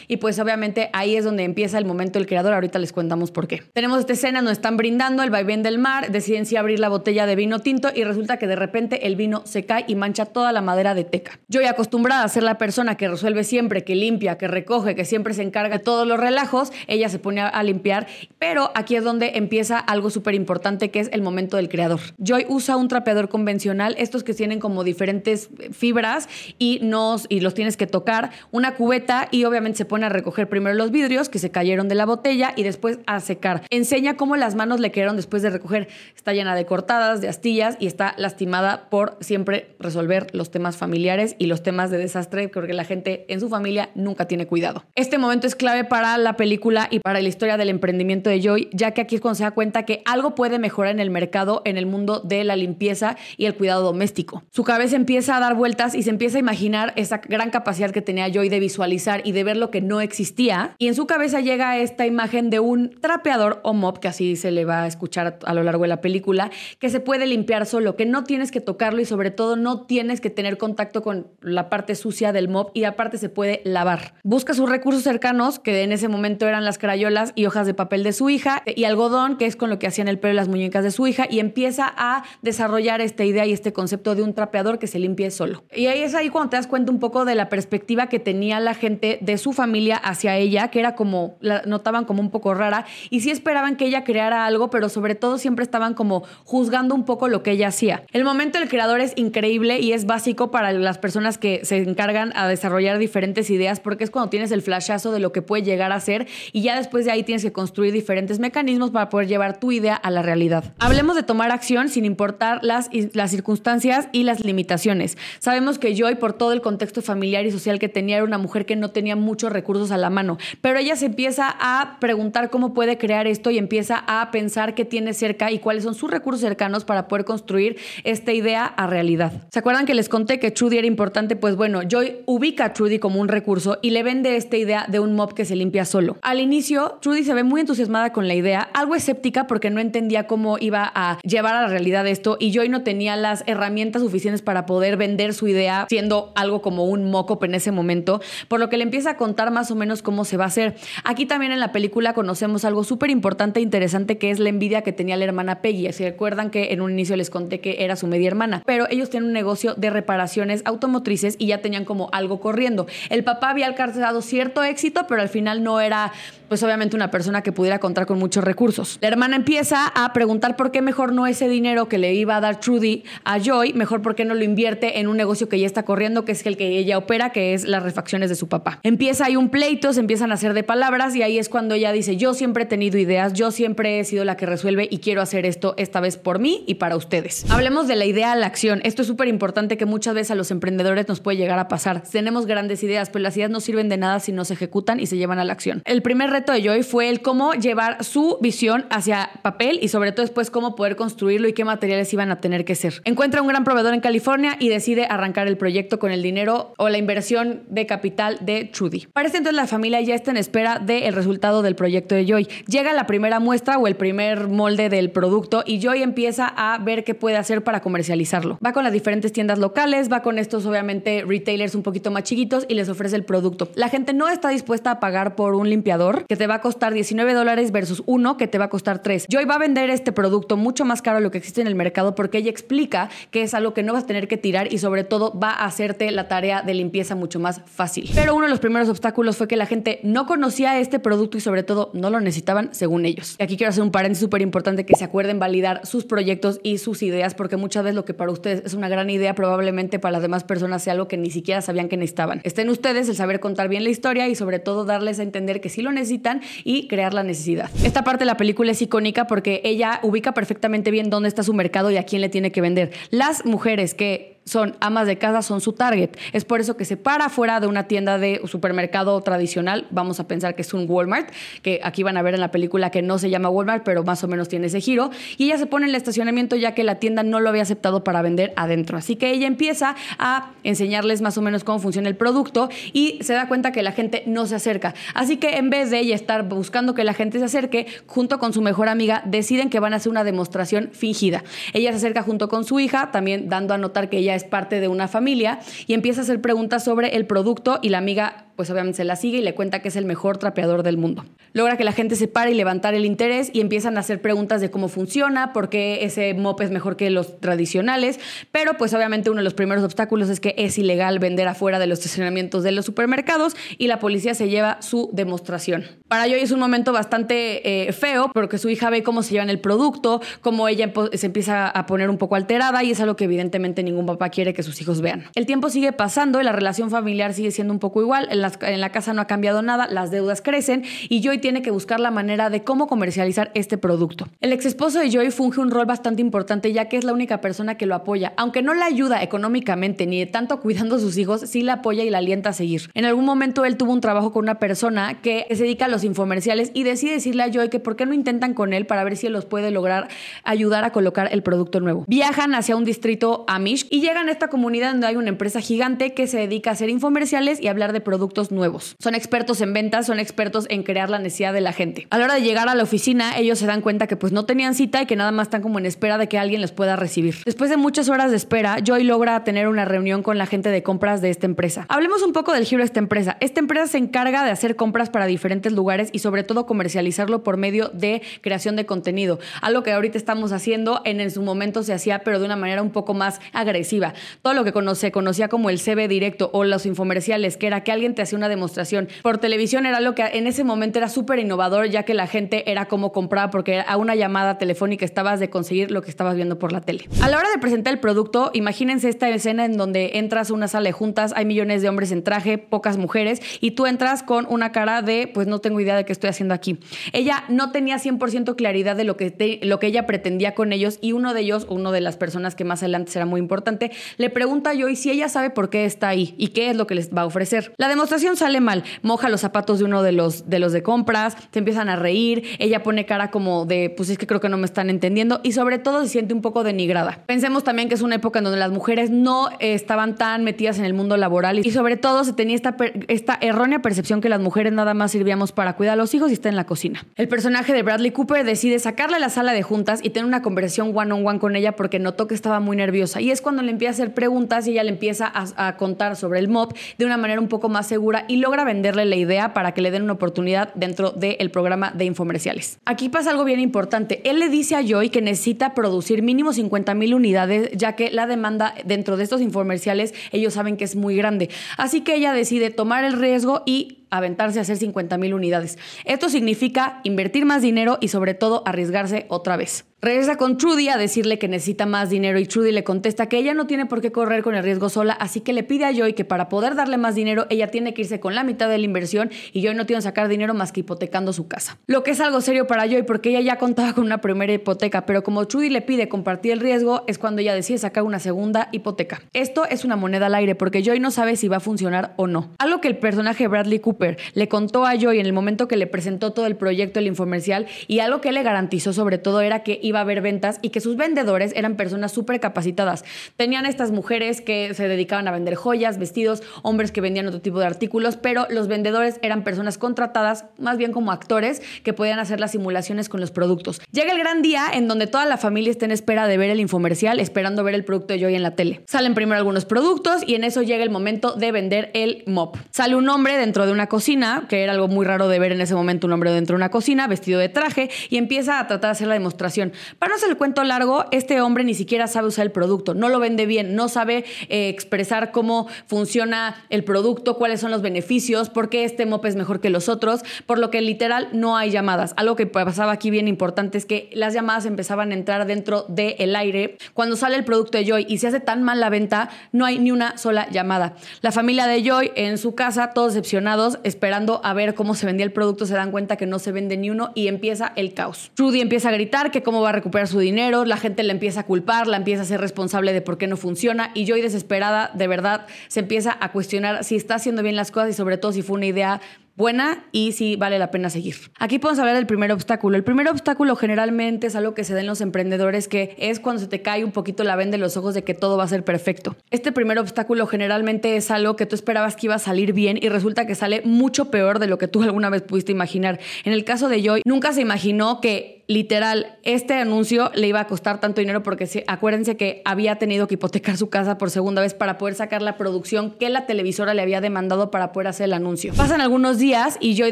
y 0.07 0.17
pues 0.17 0.39
obviamente 0.39 0.89
ahí 0.91 1.15
es 1.15 1.23
donde 1.23 1.43
empieza 1.43 1.77
el 1.77 1.85
momento 1.85 2.19
del 2.19 2.27
creador. 2.27 2.53
Ahorita 2.53 2.79
les 2.79 2.91
contamos 2.91 3.31
por 3.31 3.47
qué. 3.47 3.63
Tenemos 3.73 3.99
esta 3.99 4.13
escena, 4.13 4.41
nos 4.41 4.51
están 4.51 4.75
brindando 4.75 5.23
el 5.23 5.29
vaivén 5.29 5.63
del 5.63 5.79
mar, 5.79 6.11
deciden 6.11 6.45
si 6.45 6.57
abrir 6.57 6.79
la 6.79 6.89
botella 6.89 7.25
de 7.25 7.35
vino 7.37 7.59
tinto 7.59 7.89
y 7.95 8.03
resulta 8.03 8.37
que 8.37 8.47
de 8.47 8.57
repente 8.57 9.07
el 9.07 9.15
vino 9.15 9.43
se 9.45 9.65
cae 9.65 9.85
y 9.87 9.95
mancha 9.95 10.25
toda 10.25 10.51
la 10.51 10.61
madera 10.61 10.93
de 10.95 11.05
teca. 11.05 11.39
Joy 11.47 11.63
acostumbrada 11.65 12.25
a 12.25 12.27
ser 12.27 12.43
la 12.43 12.57
persona 12.57 12.95
que 12.95 13.07
resuelve 13.07 13.45
siempre, 13.45 13.85
que 13.85 13.95
limpia, 13.95 14.37
que 14.37 14.49
recoge, 14.49 14.95
que 14.95 15.05
siempre 15.05 15.33
se 15.33 15.43
encarga 15.43 15.77
de 15.77 15.83
todos 15.83 16.05
los 16.05 16.19
relajos, 16.19 16.73
ella 16.87 17.07
se 17.07 17.19
pone 17.19 17.39
a 17.39 17.63
limpiar, 17.63 18.07
pero 18.39 18.71
aquí 18.75 18.97
es 18.97 19.03
donde 19.05 19.33
empieza 19.35 19.79
algo 19.79 20.09
súper 20.09 20.35
importante 20.35 20.91
que 20.91 20.99
es 20.99 21.09
el 21.13 21.21
momento 21.21 21.55
del 21.55 21.69
creador. 21.69 22.01
Joy 22.17 22.45
usa 22.49 22.75
un 22.75 22.89
trapeador 22.89 23.29
convencional, 23.29 23.95
estos 23.97 24.25
que 24.25 24.33
tienen 24.33 24.59
como 24.59 24.83
diferentes 24.83 25.49
fibras 25.71 26.27
y, 26.57 26.79
nos, 26.81 27.27
y 27.29 27.39
los 27.39 27.53
tienes 27.53 27.77
que 27.77 27.87
tocar, 27.87 28.31
una 28.51 28.75
cubeta 28.75 29.29
llega 29.31 29.36
y 29.37 29.45
obviamente 29.45 29.77
se 29.77 29.85
pone 29.85 30.07
a 30.07 30.09
recoger 30.09 30.49
primero 30.49 30.75
los 30.75 30.89
vidrios 30.89 31.29
que 31.29 31.37
se 31.37 31.51
cayeron 31.51 31.87
de 31.87 31.93
la 31.93 32.07
botella 32.07 32.53
y 32.55 32.63
después 32.63 32.97
a 33.05 33.19
secar. 33.19 33.61
Enseña 33.69 34.17
cómo 34.17 34.35
las 34.35 34.55
manos 34.55 34.79
le 34.79 34.91
quedaron 34.91 35.15
después 35.15 35.43
de 35.43 35.51
recoger. 35.51 35.87
Está 36.15 36.33
llena 36.33 36.55
de 36.55 36.65
cortadas, 36.65 37.21
de 37.21 37.27
astillas 37.27 37.77
y 37.79 37.85
está 37.85 38.15
lastimada 38.17 38.89
por 38.89 39.15
siempre 39.21 39.75
resolver 39.79 40.27
los 40.33 40.49
temas 40.49 40.75
familiares 40.75 41.35
y 41.37 41.45
los 41.45 41.61
temas 41.61 41.91
de 41.91 41.99
desastre 41.99 42.49
porque 42.49 42.73
la 42.73 42.83
gente 42.83 43.25
en 43.29 43.39
su 43.39 43.47
familia 43.47 43.89
nunca 43.93 44.27
tiene 44.27 44.47
cuidado. 44.47 44.85
Este 44.95 45.19
momento 45.19 45.45
es 45.45 45.55
clave 45.55 45.83
para 45.83 46.17
la 46.17 46.35
película 46.35 46.87
y 46.89 46.99
para 46.99 47.21
la 47.21 47.27
historia 47.27 47.57
del 47.57 47.69
emprendimiento 47.69 48.31
de 48.31 48.41
Joy, 48.41 48.69
ya 48.73 48.91
que 48.91 49.01
aquí 49.01 49.15
es 49.15 49.21
cuando 49.21 49.35
se 49.35 49.43
da 49.43 49.51
cuenta 49.51 49.83
que 49.83 50.01
algo 50.05 50.33
puede 50.33 50.57
mejorar 50.57 50.93
en 50.93 50.99
el 50.99 51.11
mercado, 51.11 51.61
en 51.65 51.77
el 51.77 51.85
mundo 51.85 52.21
de 52.21 52.43
la 52.43 52.55
limpieza 52.55 53.17
y 53.37 53.45
el 53.45 53.53
cuidado 53.53 53.83
doméstico. 53.83 54.43
Su 54.49 54.63
cabeza 54.63 54.95
empieza 54.95 55.37
a 55.37 55.39
dar 55.39 55.53
vueltas 55.53 55.93
y 55.93 56.01
se 56.01 56.09
empieza 56.09 56.37
a 56.37 56.39
imaginar 56.39 56.93
esa 56.95 57.17
gran 57.17 57.51
capacidad 57.51 57.91
que 57.91 58.01
tenía 58.01 58.27
Joy 58.29 58.49
de 58.49 58.59
visualizar 58.59 59.26
y 59.27 59.33
de 59.33 59.43
ver 59.43 59.57
lo 59.57 59.71
que 59.71 59.81
no 59.81 59.99
existía. 59.99 60.73
Y 60.77 60.87
en 60.87 60.95
su 60.95 61.05
cabeza 61.05 61.41
llega 61.41 61.77
esta 61.77 62.05
imagen 62.05 62.49
de 62.49 62.61
un 62.61 62.91
trapeador 63.01 63.59
o 63.63 63.73
mop, 63.73 63.97
que 63.97 64.07
así 64.07 64.37
se 64.37 64.51
le 64.51 64.63
va 64.63 64.83
a 64.83 64.87
escuchar 64.87 65.37
a 65.43 65.53
lo 65.53 65.63
largo 65.63 65.81
de 65.81 65.89
la 65.89 65.99
película, 65.99 66.49
que 66.79 66.89
se 66.89 67.01
puede 67.01 67.25
limpiar 67.25 67.65
solo, 67.65 67.97
que 67.97 68.05
no 68.05 68.23
tienes 68.23 68.51
que 68.51 68.61
tocarlo 68.61 69.01
y 69.01 69.05
sobre 69.05 69.29
todo 69.29 69.57
no 69.57 69.81
tienes 69.81 70.21
que 70.21 70.29
tener 70.29 70.57
contacto 70.57 71.01
con 71.01 71.27
la 71.41 71.67
parte 71.67 71.95
sucia 71.95 72.31
del 72.31 72.47
mop 72.47 72.71
y 72.73 72.85
aparte 72.85 73.17
se 73.17 73.27
puede 73.27 73.59
lavar. 73.65 74.13
Busca 74.23 74.53
sus 74.53 74.69
recursos 74.69 75.03
cercanos, 75.03 75.59
que 75.59 75.83
en 75.83 75.91
ese 75.91 76.07
momento 76.07 76.47
eran 76.47 76.63
las 76.63 76.77
crayolas 76.77 77.33
y 77.35 77.47
hojas 77.47 77.67
de 77.67 77.73
papel 77.73 78.03
de 78.03 78.13
su 78.13 78.29
hija, 78.29 78.63
y 78.65 78.85
algodón, 78.85 79.35
que 79.37 79.45
es 79.45 79.57
con 79.57 79.69
lo 79.69 79.77
que 79.77 79.87
hacían 79.87 80.07
el 80.07 80.19
pelo 80.19 80.35
y 80.35 80.37
las 80.37 80.47
muñecas 80.47 80.85
de 80.85 80.91
su 80.91 81.05
hija, 81.05 81.27
y 81.29 81.39
empieza 81.39 81.93
a 81.97 82.23
desarrollar 82.41 83.01
esta 83.01 83.25
idea 83.25 83.45
y 83.45 83.51
este 83.51 83.73
concepto 83.73 84.15
de 84.15 84.23
un 84.23 84.33
trapeador 84.33 84.79
que 84.79 84.87
se 84.87 84.99
limpie 84.99 85.31
solo. 85.31 85.65
Y 85.75 85.87
ahí 85.87 86.01
es 86.01 86.15
ahí 86.15 86.29
cuando 86.29 86.51
te 86.51 86.55
das 86.55 86.67
cuenta 86.67 86.93
un 86.93 86.99
poco 86.99 87.25
de 87.25 87.35
la 87.35 87.49
perspectiva 87.49 88.07
que 88.07 88.19
tenía 88.19 88.59
la 88.59 88.73
gente 88.73 89.16
de 89.21 89.37
su 89.37 89.53
familia 89.53 89.97
hacia 89.97 90.35
ella, 90.37 90.69
que 90.69 90.79
era 90.79 90.95
como, 90.95 91.37
la 91.41 91.61
notaban 91.65 92.05
como 92.05 92.21
un 92.21 92.29
poco 92.29 92.53
rara, 92.53 92.85
y 93.09 93.21
sí 93.21 93.31
esperaban 93.31 93.75
que 93.75 93.85
ella 93.85 94.03
creara 94.03 94.45
algo, 94.45 94.69
pero 94.69 94.89
sobre 94.89 95.15
todo 95.15 95.37
siempre 95.37 95.63
estaban 95.63 95.93
como 95.93 96.23
juzgando 96.43 96.95
un 96.95 97.05
poco 97.05 97.27
lo 97.27 97.43
que 97.43 97.51
ella 97.51 97.67
hacía. 97.67 98.03
El 98.11 98.23
momento 98.23 98.59
del 98.59 98.69
creador 98.69 99.01
es 99.01 99.13
increíble 99.15 99.79
y 99.79 99.93
es 99.93 100.05
básico 100.05 100.51
para 100.51 100.71
las 100.73 100.97
personas 100.97 101.37
que 101.37 101.61
se 101.63 101.77
encargan 101.77 102.31
a 102.35 102.47
desarrollar 102.47 102.97
diferentes 102.97 103.49
ideas, 103.49 103.79
porque 103.79 104.03
es 104.03 104.09
cuando 104.09 104.29
tienes 104.29 104.51
el 104.51 104.61
flashazo 104.61 105.11
de 105.11 105.19
lo 105.19 105.31
que 105.31 105.41
puede 105.41 105.63
llegar 105.63 105.91
a 105.91 105.99
ser 105.99 106.27
y 106.51 106.61
ya 106.61 106.75
después 106.75 107.05
de 107.05 107.11
ahí 107.11 107.23
tienes 107.23 107.43
que 107.43 107.51
construir 107.51 107.93
diferentes 107.93 108.39
mecanismos 108.39 108.91
para 108.91 109.09
poder 109.09 109.27
llevar 109.27 109.59
tu 109.59 109.71
idea 109.71 109.95
a 109.95 110.11
la 110.11 110.21
realidad. 110.21 110.73
Hablemos 110.79 111.15
de 111.15 111.23
tomar 111.23 111.51
acción 111.51 111.89
sin 111.89 112.05
importar 112.05 112.59
las, 112.63 112.89
las 113.13 113.31
circunstancias 113.31 114.09
y 114.11 114.23
las 114.23 114.43
limitaciones. 114.43 115.17
Sabemos 115.39 115.79
que 115.79 115.95
Joy, 115.95 116.15
por 116.15 116.33
todo 116.33 116.53
el 116.53 116.61
contexto 116.61 117.01
familiar 117.01 117.45
y 117.45 117.51
social 117.51 117.79
que 117.79 117.89
tenía, 117.89 118.17
era 118.17 118.25
una 118.25 118.37
mujer 118.37 118.65
que 118.65 118.75
no 118.75 118.91
tenía 118.97 119.15
muchos 119.15 119.51
recursos 119.51 119.91
a 119.91 119.97
la 119.97 120.09
mano, 120.09 120.39
pero 120.59 120.79
ella 120.79 120.95
se 120.95 121.05
empieza 121.05 121.55
a 121.59 121.97
preguntar 121.99 122.49
cómo 122.49 122.73
puede 122.73 122.97
crear 122.97 123.27
esto 123.27 123.51
y 123.51 123.59
empieza 123.59 124.03
a 124.07 124.31
pensar 124.31 124.73
qué 124.73 124.85
tiene 124.85 125.13
cerca 125.13 125.51
y 125.51 125.59
cuáles 125.59 125.83
son 125.83 125.93
sus 125.93 126.09
recursos 126.09 126.41
cercanos 126.41 126.83
para 126.83 127.07
poder 127.07 127.23
construir 127.23 127.77
esta 128.03 128.33
idea 128.33 128.65
a 128.65 128.87
realidad. 128.87 129.33
¿Se 129.51 129.59
acuerdan 129.59 129.85
que 129.85 129.93
les 129.93 130.09
conté 130.09 130.39
que 130.39 130.49
Trudy 130.49 130.79
era 130.79 130.87
importante? 130.87 131.35
Pues 131.35 131.55
bueno, 131.55 131.81
Joy 131.87 132.23
ubica 132.25 132.65
a 132.65 132.73
Trudy 132.73 132.97
como 132.97 133.21
un 133.21 133.27
recurso 133.27 133.77
y 133.83 133.91
le 133.91 134.01
vende 134.01 134.35
esta 134.35 134.57
idea 134.57 134.87
de 134.87 134.99
un 134.99 135.13
mob 135.13 135.35
que 135.35 135.45
se 135.45 135.55
limpia 135.55 135.85
solo. 135.85 136.17
Al 136.23 136.39
inicio, 136.39 136.97
Trudy 136.99 137.23
se 137.23 137.35
ve 137.35 137.43
muy 137.43 137.61
entusiasmada 137.61 138.11
con 138.11 138.27
la 138.27 138.33
idea, 138.33 138.61
algo 138.73 138.95
escéptica 138.95 139.45
porque 139.45 139.69
no 139.69 139.79
entendía 139.79 140.25
cómo 140.25 140.57
iba 140.59 140.91
a 140.95 141.19
llevar 141.21 141.53
a 141.53 141.61
la 141.61 141.67
realidad 141.67 142.07
esto 142.07 142.37
y 142.39 142.51
Joy 142.51 142.69
no 142.69 142.81
tenía 142.81 143.15
las 143.15 143.43
herramientas 143.45 144.01
suficientes 144.01 144.41
para 144.41 144.65
poder 144.65 144.97
vender 144.97 145.35
su 145.35 145.47
idea 145.47 145.85
siendo 145.87 146.31
algo 146.33 146.63
como 146.63 146.85
un 146.85 147.11
moco 147.11 147.37
en 147.45 147.53
ese 147.53 147.71
momento, 147.71 148.21
por 148.47 148.59
lo 148.59 148.69
que 148.69 148.77
le 148.77 148.83
empieza 148.87 149.11
a 149.11 149.17
contar 149.17 149.51
más 149.51 149.69
o 149.69 149.75
menos 149.75 150.01
cómo 150.01 150.25
se 150.25 150.37
va 150.37 150.45
a 150.45 150.47
hacer. 150.47 150.75
Aquí 151.03 151.25
también 151.25 151.51
en 151.51 151.59
la 151.59 151.71
película 151.71 152.13
conocemos 152.13 152.65
algo 152.65 152.83
súper 152.83 153.09
importante 153.09 153.59
e 153.59 153.63
interesante 153.63 154.17
que 154.17 154.31
es 154.31 154.39
la 154.39 154.49
envidia 154.49 154.81
que 154.81 154.93
tenía 154.93 155.17
la 155.17 155.25
hermana 155.25 155.61
Peggy. 155.61 155.91
Si 155.91 156.03
recuerdan 156.03 156.49
que 156.49 156.71
en 156.71 156.81
un 156.81 156.91
inicio 156.91 157.15
les 157.15 157.29
conté 157.29 157.59
que 157.59 157.83
era 157.83 157.95
su 157.95 158.07
media 158.07 158.27
hermana, 158.27 158.63
pero 158.65 158.87
ellos 158.89 159.09
tienen 159.09 159.27
un 159.27 159.33
negocio 159.33 159.75
de 159.75 159.89
reparaciones 159.89 160.61
automotrices 160.65 161.35
y 161.37 161.47
ya 161.47 161.61
tenían 161.61 161.85
como 161.85 162.09
algo 162.13 162.39
corriendo. 162.39 162.87
El 163.09 163.23
papá 163.23 163.49
había 163.49 163.67
alcanzado 163.67 164.21
cierto 164.21 164.63
éxito, 164.63 165.05
pero 165.07 165.21
al 165.21 165.29
final 165.29 165.63
no 165.63 165.79
era 165.81 166.13
pues 166.47 166.63
obviamente 166.63 166.95
una 166.95 167.11
persona 167.11 167.41
que 167.41 167.51
pudiera 167.51 167.79
contar 167.79 168.05
con 168.05 168.19
muchos 168.19 168.43
recursos. 168.43 168.97
La 169.01 169.07
hermana 169.07 169.35
empieza 169.35 169.87
a 169.87 170.13
preguntar 170.13 170.55
por 170.55 170.71
qué 170.71 170.81
mejor 170.81 171.13
no 171.13 171.27
ese 171.27 171.47
dinero 171.49 171.87
que 171.87 171.97
le 171.97 172.13
iba 172.13 172.37
a 172.37 172.41
dar 172.41 172.59
Trudy 172.59 173.03
a 173.23 173.39
Joy, 173.39 173.73
mejor 173.73 174.01
por 174.01 174.15
qué 174.15 174.25
no 174.25 174.33
lo 174.33 174.43
invierte 174.43 174.99
en 174.99 175.07
un 175.07 175.17
negocio 175.17 175.49
que 175.49 175.59
ya 175.59 175.65
está 175.65 175.83
corriendo, 175.83 176.25
que 176.25 176.31
es 176.31 176.45
el 176.45 176.57
que 176.57 176.77
ella 176.77 176.97
opera, 176.97 177.31
que 177.31 177.53
es 177.53 177.65
las 177.65 177.83
refacciones 177.83 178.29
de 178.29 178.35
su 178.35 178.47
papá. 178.47 178.79
Empieza 178.83 179.25
ahí 179.25 179.35
un 179.35 179.49
pleito, 179.49 179.93
se 179.93 179.99
empiezan 179.99 180.31
a 180.31 180.35
hacer 180.35 180.53
de 180.53 180.63
palabras 180.63 181.15
y 181.15 181.23
ahí 181.23 181.37
es 181.37 181.49
cuando 181.49 181.75
ella 181.75 181.91
dice, 181.91 182.17
yo 182.17 182.33
siempre 182.33 182.63
he 182.63 182.67
tenido 182.67 182.97
ideas, 182.97 183.33
yo 183.33 183.51
siempre 183.51 183.99
he 183.99 184.03
sido 184.03 184.25
la 184.25 184.37
que 184.37 184.45
resuelve 184.45 184.87
y 184.89 184.99
quiero 184.99 185.21
hacer 185.21 185.45
esto 185.45 185.73
esta 185.77 185.99
vez 185.99 186.17
por 186.17 186.39
mí 186.39 186.63
y 186.67 186.75
para 186.75 186.95
ustedes. 186.95 187.49
Hablemos 187.49 187.87
de 187.87 187.95
la 187.95 188.05
idea 188.05 188.31
a 188.31 188.35
la 188.35 188.47
acción. 188.47 188.81
Esto 188.83 189.01
es 189.01 189.07
súper 189.07 189.27
importante 189.27 189.77
que 189.77 189.85
muchas 189.85 190.13
veces 190.13 190.31
a 190.31 190.35
los 190.35 190.51
emprendedores 190.51 191.07
nos 191.07 191.19
puede 191.19 191.37
llegar 191.37 191.59
a 191.59 191.67
pasar. 191.67 192.03
Tenemos 192.03 192.45
grandes 192.45 192.83
ideas, 192.83 193.09
pero 193.09 193.23
las 193.23 193.35
ideas 193.35 193.49
no 193.49 193.59
sirven 193.59 193.89
de 193.89 193.97
nada 193.97 194.19
si 194.19 194.31
no 194.31 194.45
se 194.45 194.53
ejecutan 194.53 194.99
y 194.99 195.07
se 195.07 195.17
llevan 195.17 195.39
a 195.39 195.43
la 195.43 195.53
acción. 195.53 195.81
El 195.85 196.01
primer 196.01 196.29
reto 196.37 196.51
de 196.51 196.61
Joy 196.61 196.83
fue 196.83 197.09
el 197.09 197.21
cómo 197.21 197.53
llevar 197.53 198.03
su 198.03 198.37
visión 198.41 198.85
hacia 198.91 199.31
papel 199.41 199.79
y 199.81 199.87
sobre 199.87 200.11
todo 200.11 200.21
después 200.21 200.51
cómo 200.51 200.75
poder 200.75 200.95
construirlo 200.95 201.47
y 201.47 201.53
qué 201.53 201.65
materiales 201.65 202.13
iban 202.13 202.31
a 202.31 202.39
tener 202.39 202.63
que 202.63 202.75
ser. 202.75 203.01
Encuentra 203.05 203.41
un 203.41 203.47
gran 203.47 203.63
proveedor 203.63 203.95
en 203.95 204.01
California 204.01 204.55
y 204.59 204.69
decide 204.69 205.07
arrancar 205.09 205.47
el 205.47 205.57
proyecto 205.57 205.97
con 205.97 206.11
el 206.11 206.21
dinero 206.21 206.73
o 206.77 206.89
la 206.89 206.99
inversión 206.99 207.63
de 207.69 207.87
capital 207.87 208.37
de 208.41 208.65
Trudy. 208.65 209.07
Parece 209.13 209.37
entonces 209.37 209.55
la 209.55 209.65
familia 209.65 209.99
ya 210.01 210.13
está 210.13 210.29
en 210.29 210.37
espera 210.37 210.77
del 210.77 211.11
resultado 211.13 211.63
del 211.63 211.75
proyecto 211.75 212.13
de 212.13 212.27
Joy. 212.27 212.47
Llega 212.67 212.93
la 212.93 213.07
primera 213.07 213.39
muestra 213.39 213.79
o 213.79 213.87
el 213.87 213.95
primer 213.95 214.47
molde 214.47 214.89
del 214.89 215.09
producto 215.09 215.63
y 215.65 215.79
Joy 215.79 216.03
empieza 216.03 216.47
a 216.55 216.77
ver 216.77 217.03
qué 217.03 217.15
puede 217.15 217.37
hacer 217.37 217.63
para 217.63 217.81
comercializarlo. 217.81 218.59
Va 218.63 218.73
con 218.73 218.83
las 218.83 218.93
diferentes 218.93 219.33
tiendas 219.33 219.57
locales, 219.57 220.11
va 220.11 220.21
con 220.21 220.37
estos 220.37 220.67
obviamente 220.67 221.23
retailers 221.27 221.73
un 221.73 221.81
poquito 221.81 222.11
más 222.11 222.23
chiquitos 222.23 222.65
y 222.69 222.75
les 222.75 222.89
ofrece 222.89 223.15
el 223.15 223.23
producto. 223.23 223.69
La 223.73 223.89
gente 223.89 224.13
no 224.13 224.27
está 224.29 224.49
dispuesta 224.49 224.91
a 224.91 224.99
pagar 224.99 225.35
por 225.35 225.55
un 225.55 225.67
limpiador 225.67 226.26
que 226.27 226.35
te 226.35 226.47
va 226.47 226.55
a 226.55 226.61
costar 226.61 226.93
19 226.93 227.33
dólares 227.33 227.71
versus 227.71 228.03
uno 228.05 228.37
que 228.37 228.47
te 228.47 228.57
va 228.57 228.65
a 228.65 228.69
costar 228.69 229.01
3. 229.01 229.27
Joy 229.29 229.45
va 229.45 229.55
a 229.55 229.59
vender 229.59 229.89
este 229.89 230.11
producto 230.11 230.57
mucho 230.57 230.85
más 230.85 231.01
caro 231.01 231.17
de 231.17 231.23
lo 231.23 231.31
que 231.31 231.37
existe 231.37 231.61
en 231.61 231.67
el 231.67 231.75
mercado 231.75 232.15
porque 232.15 232.39
ella 232.39 232.49
explica 232.49 233.09
que 233.31 233.41
es 233.41 233.53
algo 233.53 233.73
que 233.73 233.83
no 233.83 233.93
vas 233.93 234.03
a 234.03 234.07
tener 234.07 234.27
que 234.27 234.37
tirar 234.37 234.71
y 234.73 234.77
sobre 234.77 235.03
todo 235.03 235.37
va 235.37 235.51
a 235.51 235.65
hacerte 235.65 236.11
la 236.11 236.27
tarea 236.27 236.61
de 236.61 236.73
limpieza 236.73 237.15
mucho 237.15 237.39
más 237.39 237.61
fácil. 237.65 238.09
Pero 238.13 238.35
uno 238.35 238.45
de 238.45 238.49
los 238.49 238.59
primeros 238.59 238.89
obstáculos 238.89 239.37
fue 239.37 239.47
que 239.47 239.55
la 239.55 239.65
gente 239.65 239.99
no 240.03 240.25
conocía 240.25 240.79
este 240.79 240.99
producto 240.99 241.37
y 241.37 241.41
sobre 241.41 241.63
todo 241.63 241.91
no 241.93 242.09
lo 242.09 242.19
necesitaban 242.19 242.69
según 242.73 243.05
ellos. 243.05 243.35
Y 243.39 243.43
aquí 243.43 243.55
quiero 243.55 243.69
hacer 243.69 243.83
un 243.83 243.91
paréntesis 243.91 244.21
súper 244.21 244.41
importante 244.41 244.85
que 244.85 244.95
se 244.95 245.03
acuerden 245.03 245.39
validar 245.39 245.85
sus 245.85 246.05
proyectos 246.05 246.59
y 246.63 246.77
sus 246.77 247.03
ideas 247.03 247.35
porque 247.35 247.57
muchas 247.57 247.83
veces 247.83 247.95
lo 247.95 248.05
que 248.05 248.13
para 248.13 248.31
ustedes 248.31 248.63
es 248.65 248.73
una 248.73 248.89
gran 248.89 249.09
idea 249.09 249.33
probablemente 249.35 249.99
para 249.99 250.13
las 250.13 250.21
demás 250.21 250.43
personas 250.43 250.83
sea 250.83 250.93
algo 250.93 251.07
que 251.07 251.17
ni 251.17 251.29
siquiera 251.29 251.61
sabían 251.61 251.87
que 251.87 251.97
necesitaban. 251.97 252.41
Estén 252.43 252.69
ustedes 252.69 253.07
el 253.07 253.15
saber 253.15 253.39
contar 253.39 253.69
bien 253.69 253.83
la 253.83 253.89
historia 253.89 254.27
y 254.27 254.35
sobre 254.35 254.59
todo 254.59 254.83
darles 254.83 255.19
a 255.19 255.23
entender 255.23 255.61
que 255.61 255.69
sí 255.69 255.81
lo 255.81 255.91
necesitan 255.91 256.16
y 256.63 256.87
crear 256.87 257.13
la 257.13 257.23
necesidad. 257.23 257.69
Esta 257.83 258.03
parte 258.03 258.23
de 258.23 258.27
la 258.27 258.37
película 258.37 258.71
es 258.71 258.81
icónica 258.81 259.27
porque 259.27 259.61
ella 259.63 259.99
ubica 260.03 260.33
perfectamente 260.33 260.91
bien 260.91 261.09
dónde 261.09 261.29
está 261.29 261.43
su 261.43 261.53
mercado 261.53 261.91
y 261.91 261.97
a 261.97 262.03
quién 262.03 262.21
le 262.21 262.29
tiene 262.29 262.51
que 262.51 262.61
vender. 262.61 262.91
Las 263.09 263.45
mujeres 263.45 263.93
que 263.93 264.36
son 264.47 264.75
amas 264.79 265.07
de 265.07 265.17
casa, 265.17 265.41
son 265.41 265.61
su 265.61 265.73
target. 265.73 266.11
Es 266.33 266.45
por 266.45 266.61
eso 266.61 266.77
que 266.77 266.85
se 266.85 266.97
para 266.97 267.29
fuera 267.29 267.59
de 267.59 267.67
una 267.67 267.87
tienda 267.87 268.17
de 268.17 268.41
supermercado 268.45 269.19
tradicional. 269.21 269.87
Vamos 269.91 270.19
a 270.19 270.27
pensar 270.27 270.55
que 270.55 270.61
es 270.61 270.73
un 270.73 270.85
Walmart, 270.89 271.29
que 271.61 271.79
aquí 271.83 272.03
van 272.03 272.17
a 272.17 272.21
ver 272.21 272.33
en 272.33 272.39
la 272.39 272.51
película 272.51 272.89
que 272.89 273.01
no 273.01 273.19
se 273.19 273.29
llama 273.29 273.49
Walmart, 273.49 273.83
pero 273.83 274.03
más 274.03 274.23
o 274.23 274.27
menos 274.27 274.47
tiene 274.47 274.67
ese 274.67 274.81
giro. 274.81 275.11
Y 275.37 275.45
ella 275.45 275.57
se 275.57 275.65
pone 275.65 275.85
en 275.85 275.89
el 275.89 275.95
estacionamiento 275.95 276.55
ya 276.55 276.73
que 276.73 276.83
la 276.83 276.95
tienda 276.95 277.23
no 277.23 277.39
lo 277.39 277.49
había 277.49 277.61
aceptado 277.61 278.03
para 278.03 278.21
vender 278.21 278.53
adentro. 278.55 278.97
Así 278.97 279.15
que 279.17 279.31
ella 279.31 279.47
empieza 279.47 279.95
a 280.17 280.51
enseñarles 280.63 281.21
más 281.21 281.37
o 281.37 281.41
menos 281.41 281.63
cómo 281.63 281.79
funciona 281.79 282.07
el 282.07 282.15
producto 282.15 282.69
y 282.93 283.19
se 283.21 283.33
da 283.33 283.47
cuenta 283.47 283.71
que 283.71 283.83
la 283.83 283.91
gente 283.91 284.23
no 284.25 284.45
se 284.45 284.55
acerca. 284.55 284.93
Así 285.13 285.37
que 285.37 285.57
en 285.57 285.69
vez 285.69 285.91
de 285.91 285.99
ella 285.99 286.15
estar 286.15 286.47
buscando 286.47 286.93
que 286.93 287.03
la 287.03 287.13
gente 287.13 287.39
se 287.39 287.45
acerque, 287.45 287.87
junto 288.05 288.39
con 288.39 288.53
su 288.53 288.61
mejor 288.61 288.87
amiga, 288.87 289.21
deciden 289.25 289.69
que 289.69 289.79
van 289.79 289.93
a 289.93 289.97
hacer 289.97 290.09
una 290.09 290.23
demostración 290.23 290.89
fingida. 290.93 291.43
Ella 291.73 291.91
se 291.91 291.97
acerca 291.97 292.23
junto 292.23 292.47
con 292.47 292.63
su 292.63 292.79
hija, 292.79 293.11
también 293.11 293.49
dando 293.49 293.73
a 293.73 293.77
notar 293.77 294.09
que 294.09 294.17
ella 294.17 294.36
es 294.37 294.45
parte 294.45 294.79
de 294.79 294.87
una 294.87 295.09
familia 295.09 295.59
y 295.85 295.93
empieza 295.93 296.21
a 296.21 296.23
hacer 296.23 296.41
preguntas 296.41 296.83
sobre 296.83 297.15
el 297.15 297.27
producto 297.27 297.79
y 297.81 297.89
la 297.89 297.97
amiga 297.97 298.45
pues 298.55 298.71
obviamente 298.71 298.97
se 298.97 299.03
la 299.03 299.15
sigue 299.15 299.37
y 299.37 299.41
le 299.41 299.53
cuenta 299.53 299.81
que 299.81 299.89
es 299.89 299.95
el 299.95 300.05
mejor 300.05 300.37
trapeador 300.37 300.81
del 300.81 300.97
mundo. 300.97 301.25
Logra 301.53 301.77
que 301.77 301.83
la 301.83 301.91
gente 301.91 302.15
se 302.15 302.27
pare 302.27 302.51
y 302.51 302.55
levantar 302.55 302.95
el 302.95 303.05
interés 303.05 303.51
y 303.53 303.61
empiezan 303.61 303.97
a 303.97 303.99
hacer 303.99 304.19
preguntas 304.19 304.61
de 304.61 304.71
cómo 304.71 304.89
funciona, 304.89 305.53
por 305.53 305.69
qué 305.69 306.03
ese 306.03 306.33
mop 306.33 306.59
es 306.61 306.71
mejor 306.71 306.97
que 306.97 307.09
los 307.11 307.39
tradicionales, 307.39 308.19
pero 308.51 308.75
pues 308.77 308.93
obviamente 308.93 309.29
uno 309.29 309.39
de 309.39 309.43
los 309.43 309.53
primeros 309.53 309.83
obstáculos 309.83 310.29
es 310.29 310.39
que 310.39 310.55
es 310.57 310.77
ilegal 310.77 311.19
vender 311.19 311.47
afuera 311.47 311.77
de 311.77 311.87
los 311.87 311.99
estacionamientos 311.99 312.63
de 312.63 312.71
los 312.71 312.85
supermercados 312.85 313.55
y 313.77 313.87
la 313.87 313.99
policía 313.99 314.33
se 314.33 314.49
lleva 314.49 314.81
su 314.81 315.09
demostración. 315.13 315.85
Para 316.07 316.25
Joy 316.25 316.39
es 316.39 316.51
un 316.51 316.59
momento 316.61 316.93
bastante 316.93 317.87
eh, 317.87 317.91
feo 317.91 318.31
porque 318.33 318.57
su 318.57 318.69
hija 318.69 318.89
ve 318.89 319.03
cómo 319.03 319.23
se 319.23 319.31
llevan 319.31 319.49
el 319.49 319.59
producto, 319.59 320.21
cómo 320.39 320.69
ella 320.69 320.89
se 321.11 321.25
empieza 321.25 321.67
a 321.67 321.85
poner 321.85 322.09
un 322.09 322.17
poco 322.17 322.35
alterada 322.35 322.81
y 322.81 322.91
es 322.91 323.01
algo 323.01 323.17
que 323.17 323.25
evidentemente 323.25 323.83
ningún 323.83 324.05
papá 324.05 324.29
quiere 324.29 324.53
que 324.53 324.63
sus 324.63 324.79
hijos 324.79 325.01
vean. 325.01 325.25
El 325.35 325.45
tiempo 325.45 325.69
sigue 325.69 325.91
pasando 325.91 326.39
y 326.39 326.45
la 326.45 326.53
relación 326.53 326.89
familiar 326.89 327.33
sigue 327.33 327.51
siendo 327.51 327.73
un 327.73 327.79
poco 327.79 328.01
igual. 328.01 328.29
La 328.31 328.53
en 328.61 328.79
la 328.79 328.91
casa 328.93 329.13
no 329.13 329.21
ha 329.21 329.27
cambiado 329.27 329.61
nada, 329.61 329.87
las 329.89 330.09
deudas 330.09 330.41
crecen 330.41 330.85
y 331.09 331.21
Joy 331.21 331.39
tiene 331.39 331.61
que 331.61 331.71
buscar 331.71 331.99
la 331.99 332.09
manera 332.09 332.49
de 332.49 332.63
cómo 332.63 332.87
comercializar 332.87 333.51
este 333.53 333.77
producto. 333.77 334.29
El 334.39 334.53
ex 334.53 334.65
esposo 334.65 334.99
de 334.99 335.11
Joy 335.11 335.29
funge 335.31 335.59
un 335.59 335.71
rol 335.71 335.85
bastante 335.85 336.21
importante 336.21 336.71
ya 336.71 336.87
que 336.87 336.95
es 336.95 337.03
la 337.03 337.11
única 337.11 337.41
persona 337.41 337.75
que 337.75 337.85
lo 337.85 337.95
apoya. 337.95 338.31
Aunque 338.37 338.61
no 338.61 338.73
la 338.73 338.85
ayuda 338.85 339.21
económicamente 339.23 340.05
ni 340.05 340.19
de 340.19 340.25
tanto 340.25 340.61
cuidando 340.61 340.95
a 340.95 340.99
sus 340.99 341.17
hijos, 341.17 341.41
sí 341.41 341.63
la 341.63 341.73
apoya 341.73 342.05
y 342.05 342.09
la 342.09 342.19
alienta 342.19 342.51
a 342.51 342.53
seguir. 342.53 342.89
En 342.93 343.03
algún 343.03 343.25
momento 343.25 343.65
él 343.65 343.75
tuvo 343.75 343.91
un 343.91 343.99
trabajo 343.99 344.31
con 344.31 344.43
una 344.43 344.57
persona 344.59 345.21
que 345.21 345.45
se 345.49 345.63
dedica 345.63 345.85
a 345.85 345.89
los 345.89 345.96
infomerciales 346.03 346.71
y 346.73 346.83
decide 346.83 347.13
decirle 347.13 347.43
a 347.43 347.51
Joy 347.51 347.69
que 347.69 347.79
por 347.79 347.95
qué 347.95 348.05
no 348.05 348.13
intentan 348.13 348.53
con 348.53 348.73
él 348.73 348.85
para 348.85 349.03
ver 349.03 349.17
si 349.17 349.27
él 349.27 349.33
los 349.33 349.45
puede 349.45 349.71
lograr 349.71 350.07
ayudar 350.43 350.83
a 350.83 350.91
colocar 350.91 351.29
el 351.31 351.43
producto 351.43 351.79
nuevo. 351.79 352.05
Viajan 352.07 352.55
hacia 352.55 352.75
un 352.75 352.85
distrito 352.85 353.45
Amish 353.47 353.87
y 353.89 354.01
llegan 354.01 354.29
a 354.29 354.31
esta 354.31 354.47
comunidad 354.49 354.91
donde 354.91 355.07
hay 355.07 355.15
una 355.15 355.29
empresa 355.29 355.61
gigante 355.61 356.13
que 356.13 356.27
se 356.27 356.37
dedica 356.37 356.69
a 356.69 356.73
hacer 356.73 356.89
infomerciales 356.89 357.61
y 357.61 357.67
hablar 357.67 357.93
de 357.93 358.01
productos 358.01 358.51
nuevos. 358.51 358.95
Son 358.99 359.15
expertos 359.15 359.61
en 359.61 359.73
ventas, 359.73 360.05
son 360.05 360.19
expertos 360.19 360.65
en 360.69 360.83
crear 360.83 361.09
la 361.09 361.19
necesidad 361.19 361.53
de 361.53 361.61
la 361.61 361.73
gente. 361.73 362.07
A 362.09 362.17
la 362.17 362.25
hora 362.25 362.33
de 362.35 362.41
llegar 362.41 362.69
a 362.69 362.75
la 362.75 362.83
oficina, 362.83 363.37
ellos 363.37 363.59
se 363.59 363.65
dan 363.65 363.81
cuenta 363.81 364.07
que 364.07 364.15
pues 364.15 364.31
no 364.33 364.45
tenían 364.45 364.75
cita 364.75 365.01
y 365.01 365.05
que 365.05 365.15
nada 365.15 365.31
más 365.31 365.47
están 365.47 365.61
como 365.61 365.79
en 365.79 365.85
espera 365.85 366.17
de 366.17 366.27
que 366.27 366.37
alguien 366.37 366.61
les 366.61 366.71
pueda 366.71 366.95
recibir. 366.95 367.35
Después 367.45 367.69
de 367.69 367.77
muchas 367.77 368.09
horas 368.09 368.31
de 368.31 368.37
espera, 368.37 368.77
Joy 368.83 369.03
logra 369.03 369.43
tener 369.43 369.67
una 369.67 369.85
reunión 369.85 370.23
con 370.23 370.37
la 370.37 370.45
gente 370.45 370.69
de 370.69 370.83
compras 370.83 371.21
de 371.21 371.29
esta 371.29 371.45
empresa. 371.45 371.85
Hablemos 371.89 372.21
un 372.21 372.33
poco 372.33 372.53
del 372.53 372.65
giro 372.65 372.81
de 372.81 372.85
esta 372.85 372.99
empresa. 372.99 373.37
Esta 373.39 373.59
empresa 373.59 373.87
se 373.87 373.97
encarga 373.97 374.43
de 374.43 374.51
hacer 374.51 374.75
compras 374.75 375.09
para 375.09 375.25
diferentes 375.25 375.73
lugares 375.73 375.86
y 376.11 376.19
sobre 376.19 376.43
todo 376.43 376.65
comercializarlo 376.65 377.43
por 377.43 377.57
medio 377.57 377.89
de 377.93 378.21
creación 378.41 378.75
de 378.75 378.85
contenido. 378.85 379.39
Algo 379.61 379.83
que 379.83 379.91
ahorita 379.91 380.17
estamos 380.17 380.51
haciendo, 380.51 381.01
en, 381.05 381.21
en 381.21 381.31
su 381.31 381.41
momento 381.41 381.83
se 381.83 381.93
hacía, 381.93 382.19
pero 382.19 382.39
de 382.39 382.45
una 382.45 382.55
manera 382.55 382.81
un 382.81 382.91
poco 382.91 383.13
más 383.13 383.39
agresiva. 383.53 384.13
Todo 384.41 384.53
lo 384.53 384.63
que 384.63 384.73
se 384.95 385.11
conocía 385.11 385.47
como 385.47 385.69
el 385.69 385.79
CB 385.79 386.07
directo 386.07 386.49
o 386.53 386.63
los 386.63 386.85
infomerciales, 386.85 387.57
que 387.57 387.67
era 387.67 387.83
que 387.83 387.91
alguien 387.91 388.15
te 388.15 388.21
hacía 388.21 388.37
una 388.37 388.49
demostración 388.49 389.09
por 389.21 389.37
televisión, 389.37 389.85
era 389.85 389.99
lo 389.99 390.15
que 390.15 390.23
en 390.23 390.47
ese 390.47 390.63
momento 390.63 390.99
era 390.99 391.09
súper 391.09 391.39
innovador, 391.39 391.89
ya 391.89 392.03
que 392.03 392.13
la 392.13 392.27
gente 392.27 392.69
era 392.71 392.85
como 392.85 393.11
compraba, 393.11 393.49
porque 393.49 393.83
a 393.85 393.97
una 393.97 394.15
llamada 394.15 394.57
telefónica 394.57 395.05
estabas 395.05 395.39
de 395.39 395.49
conseguir 395.49 395.91
lo 395.91 396.01
que 396.01 396.09
estabas 396.09 396.35
viendo 396.35 396.59
por 396.59 396.71
la 396.71 396.81
tele. 396.81 397.05
A 397.21 397.29
la 397.29 397.37
hora 397.37 397.49
de 397.49 397.59
presentar 397.59 397.93
el 397.93 397.99
producto, 397.99 398.51
imagínense 398.53 399.09
esta 399.09 399.29
escena 399.29 399.65
en 399.65 399.77
donde 399.77 400.11
entras 400.15 400.51
a 400.51 400.53
una 400.53 400.67
sala 400.67 400.85
de 400.85 400.91
juntas, 400.91 401.33
hay 401.35 401.45
millones 401.45 401.81
de 401.81 401.89
hombres 401.89 402.11
en 402.11 402.23
traje, 402.23 402.57
pocas 402.57 402.97
mujeres, 402.97 403.41
y 403.59 403.71
tú 403.71 403.85
entras 403.85 404.23
con 404.23 404.45
una 404.49 404.71
cara 404.71 405.01
de, 405.01 405.29
pues 405.33 405.47
no 405.47 405.59
tengo 405.59 405.76
idea 405.79 405.95
de 405.95 406.05
qué 406.05 406.11
estoy 406.11 406.29
haciendo 406.29 406.53
aquí. 406.53 406.79
Ella 407.13 407.43
no 407.49 407.71
tenía 407.71 407.97
100% 407.97 408.55
claridad 408.55 408.95
de 408.95 409.03
lo 409.03 409.17
que, 409.17 409.59
lo 409.63 409.79
que 409.79 409.87
ella 409.87 410.05
pretendía 410.05 410.55
con 410.55 410.73
ellos, 410.73 410.99
y 411.01 411.11
uno 411.11 411.33
de 411.33 411.41
ellos, 411.41 411.67
uno 411.69 411.91
de 411.91 412.01
las 412.01 412.17
personas 412.17 412.55
que 412.55 412.63
más 412.63 412.83
adelante 412.83 413.11
será 413.11 413.25
muy 413.25 413.39
importante, 413.39 413.91
le 414.17 414.29
pregunta 414.29 414.71
a 414.71 414.75
Joy 414.75 414.95
si 414.95 415.11
ella 415.11 415.29
sabe 415.29 415.49
por 415.49 415.69
qué 415.69 415.85
está 415.85 416.09
ahí 416.09 416.35
y 416.37 416.49
qué 416.49 416.69
es 416.69 416.75
lo 416.75 416.87
que 416.87 416.95
les 416.95 417.13
va 417.13 417.21
a 417.21 417.25
ofrecer. 417.25 417.73
La 417.77 417.87
demostración 417.87 418.37
sale 418.37 418.61
mal, 418.61 418.83
moja 419.01 419.29
los 419.29 419.41
zapatos 419.41 419.79
de 419.79 419.85
uno 419.85 420.03
de 420.03 420.11
los 420.11 420.49
de, 420.49 420.59
los 420.59 420.73
de 420.73 420.83
compras, 420.83 421.37
se 421.51 421.59
empiezan 421.59 421.89
a 421.89 421.95
reír, 421.95 422.43
ella 422.59 422.83
pone 422.83 423.05
cara 423.05 423.31
como 423.31 423.65
de, 423.65 423.93
pues 423.95 424.09
es 424.09 424.17
que 424.17 424.27
creo 424.27 424.39
que 424.39 424.49
no 424.49 424.57
me 424.57 424.65
están 424.65 424.89
entendiendo, 424.89 425.39
y 425.43 425.51
sobre 425.51 425.79
todo 425.79 426.03
se 426.03 426.09
siente 426.09 426.33
un 426.33 426.41
poco 426.41 426.63
denigrada. 426.63 427.23
Pensemos 427.25 427.63
también 427.63 427.89
que 427.89 427.95
es 427.95 428.01
una 428.01 428.15
época 428.15 428.39
en 428.39 428.45
donde 428.45 428.59
las 428.59 428.71
mujeres 428.71 429.09
no 429.09 429.49
estaban 429.59 430.15
tan 430.15 430.43
metidas 430.43 430.79
en 430.79 430.85
el 430.85 430.93
mundo 430.93 431.17
laboral 431.17 431.59
y 431.65 431.71
sobre 431.71 431.97
todo 431.97 432.23
se 432.23 432.33
tenía 432.33 432.55
esta, 432.55 432.75
esta 433.07 433.37
errónea 433.41 433.81
percepción 433.81 434.21
que 434.21 434.29
las 434.29 434.41
mujeres 434.41 434.73
nada 434.73 434.93
más 434.93 435.11
servíamos 435.11 435.51
para 435.51 435.66
cuidar 435.75 435.93
a 435.93 435.95
los 435.95 436.13
hijos 436.13 436.29
y 436.29 436.33
estar 436.33 436.49
en 436.49 436.55
la 436.55 436.65
cocina. 436.65 437.05
El 437.15 437.27
personaje 437.27 437.73
de 437.73 437.83
Bradley 437.83 438.11
Cooper 438.11 438.45
decide 438.45 438.79
sacarle 438.79 439.17
a 439.17 439.19
la 439.19 439.29
sala 439.29 439.53
de 439.53 439.63
juntas 439.63 439.99
y 440.03 440.09
tener 440.09 440.25
una 440.25 440.41
conversación 440.41 440.91
one 440.95 441.11
on 441.13 441.25
one 441.25 441.39
con 441.39 441.55
ella 441.55 441.75
porque 441.75 441.99
notó 441.99 442.27
que 442.27 442.35
estaba 442.35 442.59
muy 442.59 442.77
nerviosa 442.77 443.21
y 443.21 443.31
es 443.31 443.41
cuando 443.41 443.61
le 443.61 443.71
empieza 443.71 443.91
a 443.91 443.93
hacer 443.93 444.13
preguntas 444.13 444.67
y 444.67 444.71
ella 444.71 444.83
le 444.83 444.91
empieza 444.91 445.31
a, 445.33 445.77
contar 445.77 446.15
sobre 446.15 446.39
el 446.39 446.47
MOP 446.47 446.75
de 446.97 447.05
una 447.05 447.17
manera 447.17 447.39
un 447.39 447.47
poco 447.47 447.69
más 447.69 447.87
segura 447.87 448.25
y 448.27 448.37
logra 448.37 448.63
venderle 448.63 449.05
la 449.05 449.15
idea 449.15 449.53
para 449.53 449.73
que 449.73 449.81
le 449.81 449.91
den 449.91 450.03
una 450.03 450.13
oportunidad 450.13 450.73
dentro 450.75 451.11
del 451.11 451.51
programa 451.51 451.91
de 451.91 452.05
infomerciales. 452.05 452.79
Aquí 452.85 453.09
pasa 453.09 453.31
algo 453.31 453.43
bien 453.43 453.59
importante. 453.59 454.21
Él 454.23 454.39
le 454.39 454.49
dice 454.49 454.75
a 454.75 454.81
Joy 454.81 455.09
que 455.09 455.21
necesita 455.21 455.73
producir 455.73 456.23
mínimo 456.23 456.53
50 456.53 456.93
mil 456.93 457.13
unidades, 457.13 457.69
ya 457.73 457.93
que 457.93 458.11
la 458.11 458.27
demanda 458.27 458.73
dentro 458.85 459.17
de 459.17 459.23
estos 459.23 459.41
infomerciales 459.41 460.13
ellos 460.31 460.53
saben 460.53 460.77
que 460.77 460.85
es 460.85 460.95
muy 460.95 461.15
grande. 461.15 461.49
Así 461.77 462.01
que 462.01 462.15
ella 462.15 462.33
decide 462.33 462.69
tomar 462.69 463.03
el 463.03 463.13
riesgo 463.13 463.63
y 463.65 463.96
aventarse 464.09 464.59
a 464.59 464.61
hacer 464.61 464.77
50 464.77 465.17
mil 465.17 465.33
unidades. 465.33 465.77
Esto 466.05 466.29
significa 466.29 467.01
invertir 467.03 467.45
más 467.45 467.61
dinero 467.61 467.97
y 468.01 468.07
sobre 468.07 468.33
todo 468.33 468.63
arriesgarse 468.65 469.25
otra 469.29 469.57
vez. 469.57 469.85
Regresa 469.99 470.35
con 470.35 470.59
Trudy 470.59 470.89
a 470.89 470.97
decirle 470.97 471.39
que 471.39 471.47
necesita 471.47 471.87
más 471.87 472.11
dinero 472.11 472.37
y 472.37 472.45
Trudy 472.45 472.71
le 472.71 472.83
contesta 472.83 473.27
que 473.29 473.39
ella 473.39 473.55
no 473.55 473.65
tiene 473.65 473.87
por 473.87 473.99
qué 473.99 474.11
correr 474.11 474.43
con 474.43 474.53
el 474.53 474.63
riesgo 474.63 474.89
sola, 474.89 475.13
así 475.13 475.41
que 475.41 475.53
le 475.53 475.63
pide 475.63 475.85
a 475.85 475.91
Joy 475.91 476.13
que 476.13 476.23
para 476.23 476.49
poder 476.49 476.75
darle 476.75 476.97
más 476.97 477.15
dinero 477.15 477.47
ella 477.49 477.69
tiene 477.69 477.95
que 477.95 478.03
irse 478.03 478.19
con 478.19 478.35
la 478.35 478.43
mitad 478.43 478.69
de 478.69 478.77
la 478.77 478.85
inversión 478.85 479.31
y 479.53 479.63
Joy 479.63 479.73
no 479.73 479.87
tiene 479.87 479.97
que 479.97 480.03
sacar 480.03 480.27
dinero 480.27 480.53
más 480.53 480.71
que 480.71 480.81
hipotecando 480.81 481.33
su 481.33 481.47
casa. 481.47 481.79
Lo 481.87 482.03
que 482.03 482.11
es 482.11 482.21
algo 482.21 482.41
serio 482.41 482.67
para 482.67 482.85
Joy 482.85 483.03
porque 483.03 483.29
ella 483.29 483.41
ya 483.41 483.57
contaba 483.57 483.93
con 483.93 484.05
una 484.05 484.21
primera 484.21 484.53
hipoteca, 484.53 485.07
pero 485.07 485.23
como 485.23 485.47
Trudy 485.47 485.71
le 485.71 485.81
pide 485.81 486.07
compartir 486.07 486.51
el 486.51 486.59
riesgo 486.59 487.03
es 487.07 487.17
cuando 487.17 487.41
ella 487.41 487.55
decide 487.55 487.79
sacar 487.79 488.03
una 488.03 488.19
segunda 488.19 488.69
hipoteca. 488.71 489.23
Esto 489.33 489.65
es 489.65 489.83
una 489.83 489.95
moneda 489.95 490.27
al 490.27 490.35
aire 490.35 490.53
porque 490.53 490.83
Joy 490.83 490.99
no 490.99 491.09
sabe 491.09 491.37
si 491.37 491.47
va 491.47 491.57
a 491.57 491.59
funcionar 491.59 492.13
o 492.17 492.27
no. 492.27 492.51
Algo 492.59 492.81
que 492.81 492.87
el 492.87 492.97
personaje 492.99 493.47
Bradley 493.47 493.79
Cooper 493.79 494.17
le 494.35 494.47
contó 494.47 494.85
a 494.85 494.95
Joy 494.95 495.19
en 495.19 495.25
el 495.25 495.33
momento 495.33 495.67
que 495.67 495.75
le 495.75 495.87
presentó 495.87 496.33
todo 496.33 496.45
el 496.45 496.55
proyecto 496.55 496.99
el 496.99 497.07
infomercial 497.07 497.65
y 497.87 497.97
algo 497.97 498.21
que 498.21 498.31
le 498.31 498.43
garantizó 498.43 498.93
sobre 498.93 499.17
todo 499.17 499.41
era 499.41 499.63
que 499.63 499.86
iba 499.87 499.99
a 499.99 500.03
haber 500.03 500.21
ventas 500.21 500.59
y 500.61 500.69
que 500.69 500.81
sus 500.81 500.97
vendedores 500.97 501.53
eran 501.55 501.75
personas 501.75 502.11
súper 502.11 502.39
capacitadas. 502.39 503.03
Tenían 503.35 503.65
estas 503.65 503.91
mujeres 503.91 504.41
que 504.41 504.73
se 504.73 504.87
dedicaban 504.87 505.27
a 505.27 505.31
vender 505.31 505.55
joyas, 505.55 505.97
vestidos, 505.97 506.43
hombres 506.61 506.91
que 506.91 507.01
vendían 507.01 507.27
otro 507.27 507.41
tipo 507.41 507.59
de 507.59 507.65
artículos, 507.65 508.17
pero 508.17 508.47
los 508.49 508.67
vendedores 508.67 509.19
eran 509.21 509.43
personas 509.43 509.77
contratadas, 509.77 510.45
más 510.57 510.77
bien 510.77 510.91
como 510.91 511.11
actores, 511.11 511.61
que 511.83 511.93
podían 511.93 512.19
hacer 512.19 512.39
las 512.39 512.51
simulaciones 512.51 513.09
con 513.09 513.19
los 513.19 513.31
productos. 513.31 513.81
Llega 513.91 514.11
el 514.11 514.19
gran 514.19 514.41
día 514.41 514.65
en 514.73 514.87
donde 514.87 515.07
toda 515.07 515.25
la 515.25 515.37
familia 515.37 515.71
está 515.71 515.85
en 515.85 515.91
espera 515.91 516.27
de 516.27 516.37
ver 516.37 516.49
el 516.49 516.59
infomercial, 516.59 517.19
esperando 517.19 517.63
ver 517.63 517.75
el 517.75 517.85
producto 517.85 518.13
de 518.13 518.19
Joy 518.19 518.35
en 518.35 518.43
la 518.43 518.55
tele. 518.55 518.83
Salen 518.87 519.13
primero 519.13 519.37
algunos 519.37 519.65
productos 519.65 520.21
y 520.25 520.35
en 520.35 520.43
eso 520.43 520.61
llega 520.61 520.83
el 520.83 520.89
momento 520.89 521.33
de 521.33 521.51
vender 521.51 521.91
el 521.93 522.23
mop. 522.27 522.57
Sale 522.71 522.95
un 522.95 523.07
hombre 523.09 523.37
dentro 523.37 523.65
de 523.65 523.71
una 523.71 523.87
cocina, 523.87 524.45
que 524.49 524.63
era 524.63 524.73
algo 524.73 524.87
muy 524.87 525.05
raro 525.05 525.27
de 525.27 525.39
ver 525.39 525.51
en 525.51 525.61
ese 525.61 525.75
momento 525.75 526.07
un 526.07 526.13
hombre 526.13 526.31
dentro 526.31 526.53
de 526.53 526.57
una 526.57 526.69
cocina, 526.69 527.07
vestido 527.07 527.39
de 527.39 527.49
traje, 527.49 527.89
y 528.09 528.17
empieza 528.17 528.59
a 528.59 528.67
tratar 528.67 528.89
de 528.89 528.91
hacer 528.91 529.07
la 529.07 529.13
demostración. 529.13 529.73
Para 529.99 530.15
no 530.15 530.27
el 530.27 530.37
cuento 530.37 530.63
largo, 530.63 531.05
este 531.11 531.41
hombre 531.41 531.63
ni 531.63 531.73
siquiera 531.73 532.07
sabe 532.07 532.27
usar 532.27 532.45
el 532.45 532.51
producto, 532.51 532.93
no 532.93 533.09
lo 533.09 533.19
vende 533.19 533.45
bien, 533.45 533.75
no 533.75 533.87
sabe 533.87 534.25
eh, 534.49 534.69
expresar 534.69 535.31
cómo 535.31 535.67
funciona 535.85 536.55
el 536.69 536.83
producto, 536.83 537.37
cuáles 537.37 537.59
son 537.59 537.71
los 537.71 537.81
beneficios, 537.81 538.49
por 538.49 538.69
qué 538.69 538.83
este 538.83 539.05
mop 539.05 539.25
es 539.25 539.35
mejor 539.35 539.59
que 539.59 539.69
los 539.69 539.89
otros, 539.89 540.21
por 540.45 540.59
lo 540.59 540.71
que 540.71 540.81
literal 540.81 541.29
no 541.33 541.57
hay 541.57 541.71
llamadas. 541.71 542.13
Algo 542.17 542.35
que 542.35 542.47
pasaba 542.47 542.91
aquí 542.91 543.09
bien 543.09 543.27
importante 543.27 543.77
es 543.77 543.85
que 543.85 544.09
las 544.13 544.33
llamadas 544.33 544.65
empezaban 544.65 545.11
a 545.11 545.13
entrar 545.13 545.45
dentro 545.45 545.85
del 545.87 546.35
aire. 546.35 546.77
Cuando 546.93 547.15
sale 547.15 547.35
el 547.35 547.45
producto 547.45 547.77
de 547.77 547.85
Joy 547.85 548.05
y 548.09 548.17
se 548.17 548.27
hace 548.27 548.39
tan 548.39 548.63
mal 548.63 548.79
la 548.79 548.89
venta, 548.89 549.29
no 549.51 549.65
hay 549.65 549.79
ni 549.79 549.91
una 549.91 550.17
sola 550.17 550.47
llamada. 550.49 550.95
La 551.21 551.31
familia 551.31 551.67
de 551.67 551.83
Joy 551.83 552.11
en 552.15 552.37
su 552.37 552.55
casa, 552.55 552.93
todos 552.93 553.13
decepcionados, 553.13 553.79
esperando 553.83 554.41
a 554.43 554.53
ver 554.53 554.73
cómo 554.73 554.95
se 554.95 555.05
vendía 555.05 555.25
el 555.25 555.31
producto, 555.31 555.65
se 555.65 555.73
dan 555.73 555.91
cuenta 555.91 556.17
que 556.17 556.25
no 556.25 556.39
se 556.39 556.51
vende 556.51 556.77
ni 556.77 556.89
uno 556.89 557.11
y 557.15 557.27
empieza 557.27 557.73
el 557.75 557.93
caos. 557.93 558.31
Trudy 558.33 558.61
empieza 558.61 558.89
a 558.89 558.91
gritar 558.91 559.31
que 559.31 559.43
cómo 559.43 559.61
va 559.61 559.66
a 559.69 559.71
recuperar 559.71 560.07
su 560.07 560.19
dinero, 560.19 560.65
la 560.65 560.77
gente 560.77 561.03
la 561.03 561.13
empieza 561.13 561.41
a 561.41 561.45
culpar, 561.45 561.87
la 561.87 561.97
empieza 561.97 562.23
a 562.23 562.25
ser 562.25 562.41
responsable 562.41 562.93
de 562.93 563.01
por 563.01 563.17
qué 563.17 563.27
no 563.27 563.37
funciona 563.37 563.91
y 563.93 564.05
Joy 564.05 564.21
desesperada, 564.21 564.91
de 564.93 565.07
verdad, 565.07 565.47
se 565.67 565.81
empieza 565.81 566.17
a 566.19 566.31
cuestionar 566.31 566.83
si 566.83 566.95
está 566.95 567.15
haciendo 567.15 567.43
bien 567.43 567.55
las 567.55 567.71
cosas 567.71 567.89
y 567.89 567.93
sobre 567.93 568.17
todo 568.17 568.31
si 568.31 568.41
fue 568.41 568.55
una 568.55 568.65
idea 568.65 569.01
buena 569.37 569.85
y 569.91 570.11
si 570.11 570.35
vale 570.35 570.59
la 570.59 570.71
pena 570.71 570.89
seguir. 570.89 571.15
Aquí 571.39 571.59
podemos 571.59 571.79
hablar 571.79 571.95
del 571.95 572.07
primer 572.07 572.31
obstáculo. 572.31 572.75
El 572.75 572.83
primer 572.83 573.07
obstáculo 573.07 573.55
generalmente 573.55 574.27
es 574.27 574.35
algo 574.35 574.53
que 574.53 574.63
se 574.63 574.73
da 574.73 574.81
en 574.81 574.87
los 574.87 574.99
emprendedores, 574.99 575.67
que 575.67 575.95
es 575.99 576.19
cuando 576.19 576.41
se 576.41 576.47
te 576.47 576.61
cae 576.61 576.83
un 576.83 576.91
poquito 576.91 577.23
la 577.23 577.35
venda 577.35 577.55
de 577.57 577.59
los 577.59 577.77
ojos 577.77 577.93
de 577.93 578.03
que 578.03 578.13
todo 578.13 578.35
va 578.35 578.43
a 578.43 578.47
ser 578.47 578.65
perfecto. 578.65 579.15
Este 579.29 579.51
primer 579.51 579.79
obstáculo 579.79 580.25
generalmente 580.25 580.97
es 580.97 581.11
algo 581.11 581.35
que 581.35 581.45
tú 581.45 581.55
esperabas 581.55 581.95
que 581.95 582.07
iba 582.07 582.15
a 582.15 582.19
salir 582.19 582.51
bien 582.51 582.79
y 582.81 582.89
resulta 582.89 583.27
que 583.27 583.35
sale 583.35 583.61
mucho 583.63 584.09
peor 584.11 584.39
de 584.39 584.47
lo 584.47 584.57
que 584.57 584.67
tú 584.67 584.81
alguna 584.87 585.09
vez 585.09 585.21
pudiste 585.21 585.51
imaginar. 585.51 585.99
En 586.25 586.33
el 586.33 586.43
caso 586.43 586.67
de 586.67 586.81
Joy, 586.81 587.03
nunca 587.05 587.31
se 587.31 587.41
imaginó 587.41 588.01
que 588.01 588.37
literal, 588.47 589.17
este 589.23 589.55
anuncio 589.55 590.09
le 590.15 590.27
iba 590.27 590.39
a 590.39 590.47
costar 590.47 590.79
tanto 590.79 591.01
dinero 591.01 591.21
porque 591.21 591.65
acuérdense 591.67 592.15
que 592.15 592.41
había 592.45 592.77
tenido 592.77 593.07
que 593.07 593.15
hipotecar 593.15 593.57
su 593.57 593.69
casa 593.69 593.97
por 593.97 594.09
segunda 594.09 594.41
vez 594.41 594.53
para 594.53 594.77
poder 594.77 594.95
sacar 594.95 595.21
la 595.21 595.37
producción 595.37 595.91
que 595.91 596.09
la 596.09 596.25
televisora 596.25 596.73
le 596.73 596.81
había 596.81 597.01
demandado 597.01 597.51
para 597.51 597.73
poder 597.73 597.87
hacer 597.87 598.05
el 598.05 598.13
anuncio. 598.13 598.53
Pasan 598.55 598.79
algunos 598.79 599.17
días 599.17 599.26
y 599.59 599.75
Joy 599.75 599.91